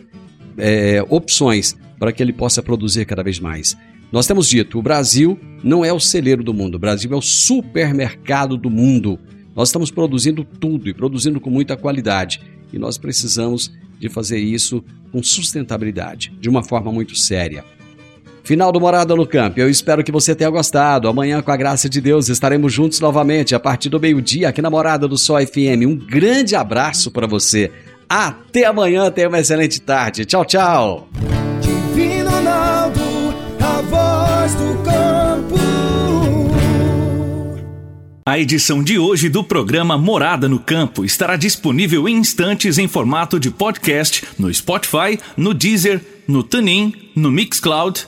é, 0.58 1.03
opções 1.10 1.78
para 1.99 2.12
que 2.12 2.22
ele 2.22 2.34
possa 2.34 2.64
produzir 2.64 3.05
cada 3.05 3.24
vez 3.24 3.39
mais. 3.39 3.78
Nós 4.12 4.26
temos 4.26 4.47
dito, 4.47 4.80
o 4.80 4.82
Brasil 4.82 5.38
não 5.64 5.84
é 5.84 5.91
o 5.91 5.99
celeiro 5.99 6.43
do 6.43 6.53
mundo, 6.53 6.76
o 6.76 6.80
Brasil 6.80 7.12
é 7.12 7.16
o 7.16 7.22
supermercado 7.22 8.55
do 8.55 8.70
mundo. 8.70 9.20
Nós 9.55 9.70
estamos 9.70 9.91
produzindo 9.91 10.45
tudo 10.45 10.88
e 10.88 10.93
produzindo 10.93 11.41
com 11.41 11.49
muita 11.49 11.76
qualidade. 11.76 12.41
E 12.72 12.80
nós 12.80 12.97
precisamos 12.97 13.74
de 13.99 14.08
fazer 14.10 14.39
isso 14.39 14.84
com 15.12 15.22
sustentabilidade, 15.22 16.32
de 16.39 16.49
uma 16.49 16.64
forma 16.64 16.91
muito 16.91 17.16
séria. 17.16 17.66
Final 18.48 18.72
do 18.72 18.80
Morada 18.80 19.14
no 19.14 19.28
Campo. 19.28 19.60
Eu 19.60 19.70
espero 19.70 20.02
que 20.02 20.12
você 20.12 20.34
tenha 20.34 20.50
gostado. 20.50 21.10
Amanhã, 21.10 21.41
com 21.41 21.52
a 21.52 21.58
graça 21.58 21.89
de 21.89 22.00
Deus, 22.00 22.30
estaremos 22.30 22.72
juntos 22.72 23.02
novamente 23.02 23.54
a 23.54 23.60
partir 23.60 23.89
do 23.89 24.00
meio-dia 24.00 24.48
aqui 24.48 24.62
na 24.62 24.70
Morada 24.70 25.06
do 25.06 25.18
Sol 25.18 25.38
FM. 25.45 25.84
Um 25.86 25.98
grande 25.98 26.56
abraço 26.56 27.12
para 27.12 27.28
você. 27.28 27.70
Até 28.08 28.64
amanhã, 28.64 29.12
tenha 29.12 29.28
uma 29.28 29.39
excelente 29.39 29.82
tarde. 29.82 30.24
Tchau, 30.24 30.45
tchau. 30.45 31.10
Divino 31.60 32.30
Ronaldo, 32.30 33.02
a 33.60 33.82
voz 33.82 34.54
do 34.54 34.82
campo. 34.82 35.56
A 38.26 38.39
edição 38.39 38.82
de 38.82 38.98
hoje 38.98 39.28
do 39.28 39.43
programa 39.43 39.98
Morada 39.98 40.48
no 40.48 40.60
Campo 40.60 41.04
estará 41.04 41.36
disponível 41.36 42.08
em 42.08 42.16
instantes 42.16 42.78
em 42.78 42.88
formato 42.88 43.41
de 43.41 43.52
podcast 43.52 44.26
no 44.39 44.54
Spotify, 44.54 45.20
no 45.36 45.54
Deezer, 45.54 46.00
no 46.26 46.43
TuneIn, 46.43 46.93
no 47.14 47.30
Mixcloud, 47.30 48.08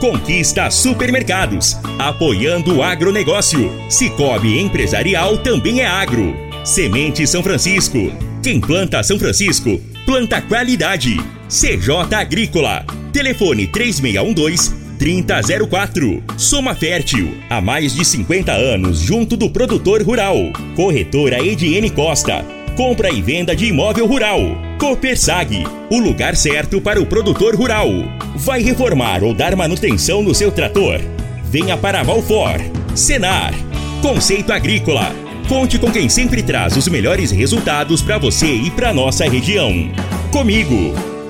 Conquista 0.00 0.70
supermercados. 0.70 1.76
Apoiando 1.98 2.76
o 2.76 2.82
agronegócio. 2.82 3.70
Cicobi 3.90 4.60
Empresarial 4.60 5.38
também 5.38 5.80
é 5.80 5.86
agro. 5.86 6.36
Semente 6.64 7.26
São 7.26 7.42
Francisco. 7.42 8.12
Quem 8.40 8.60
planta 8.60 9.02
São 9.02 9.18
Francisco, 9.18 9.80
planta 10.06 10.40
qualidade. 10.40 11.16
CJ 11.48 12.14
Agrícola. 12.14 12.84
Telefone 13.12 13.66
3612 13.66 14.72
3004. 14.98 16.22
Soma 16.36 16.74
Fértil, 16.76 17.34
há 17.50 17.60
mais 17.60 17.92
de 17.92 18.04
50 18.04 18.52
anos 18.52 19.00
junto 19.00 19.36
do 19.36 19.50
produtor 19.50 20.02
rural. 20.02 20.36
Corretora 20.76 21.44
Ediene 21.44 21.90
Costa. 21.90 22.57
Compra 22.78 23.10
e 23.10 23.20
venda 23.20 23.56
de 23.56 23.66
imóvel 23.66 24.06
rural. 24.06 24.38
Copersag, 24.78 25.64
o 25.90 25.98
lugar 25.98 26.36
certo 26.36 26.80
para 26.80 27.02
o 27.02 27.06
produtor 27.06 27.56
rural. 27.56 27.88
Vai 28.36 28.62
reformar 28.62 29.24
ou 29.24 29.34
dar 29.34 29.56
manutenção 29.56 30.22
no 30.22 30.32
seu 30.32 30.52
trator? 30.52 31.00
Venha 31.42 31.76
para 31.76 32.04
Valfor. 32.04 32.54
Senar. 32.94 33.52
Conceito 34.00 34.52
Agrícola. 34.52 35.12
Conte 35.48 35.76
com 35.76 35.90
quem 35.90 36.08
sempre 36.08 36.40
traz 36.40 36.76
os 36.76 36.86
melhores 36.86 37.32
resultados 37.32 38.00
para 38.00 38.16
você 38.16 38.46
e 38.46 38.70
para 38.70 38.94
nossa 38.94 39.28
região. 39.28 39.90
Comigo 40.30 40.94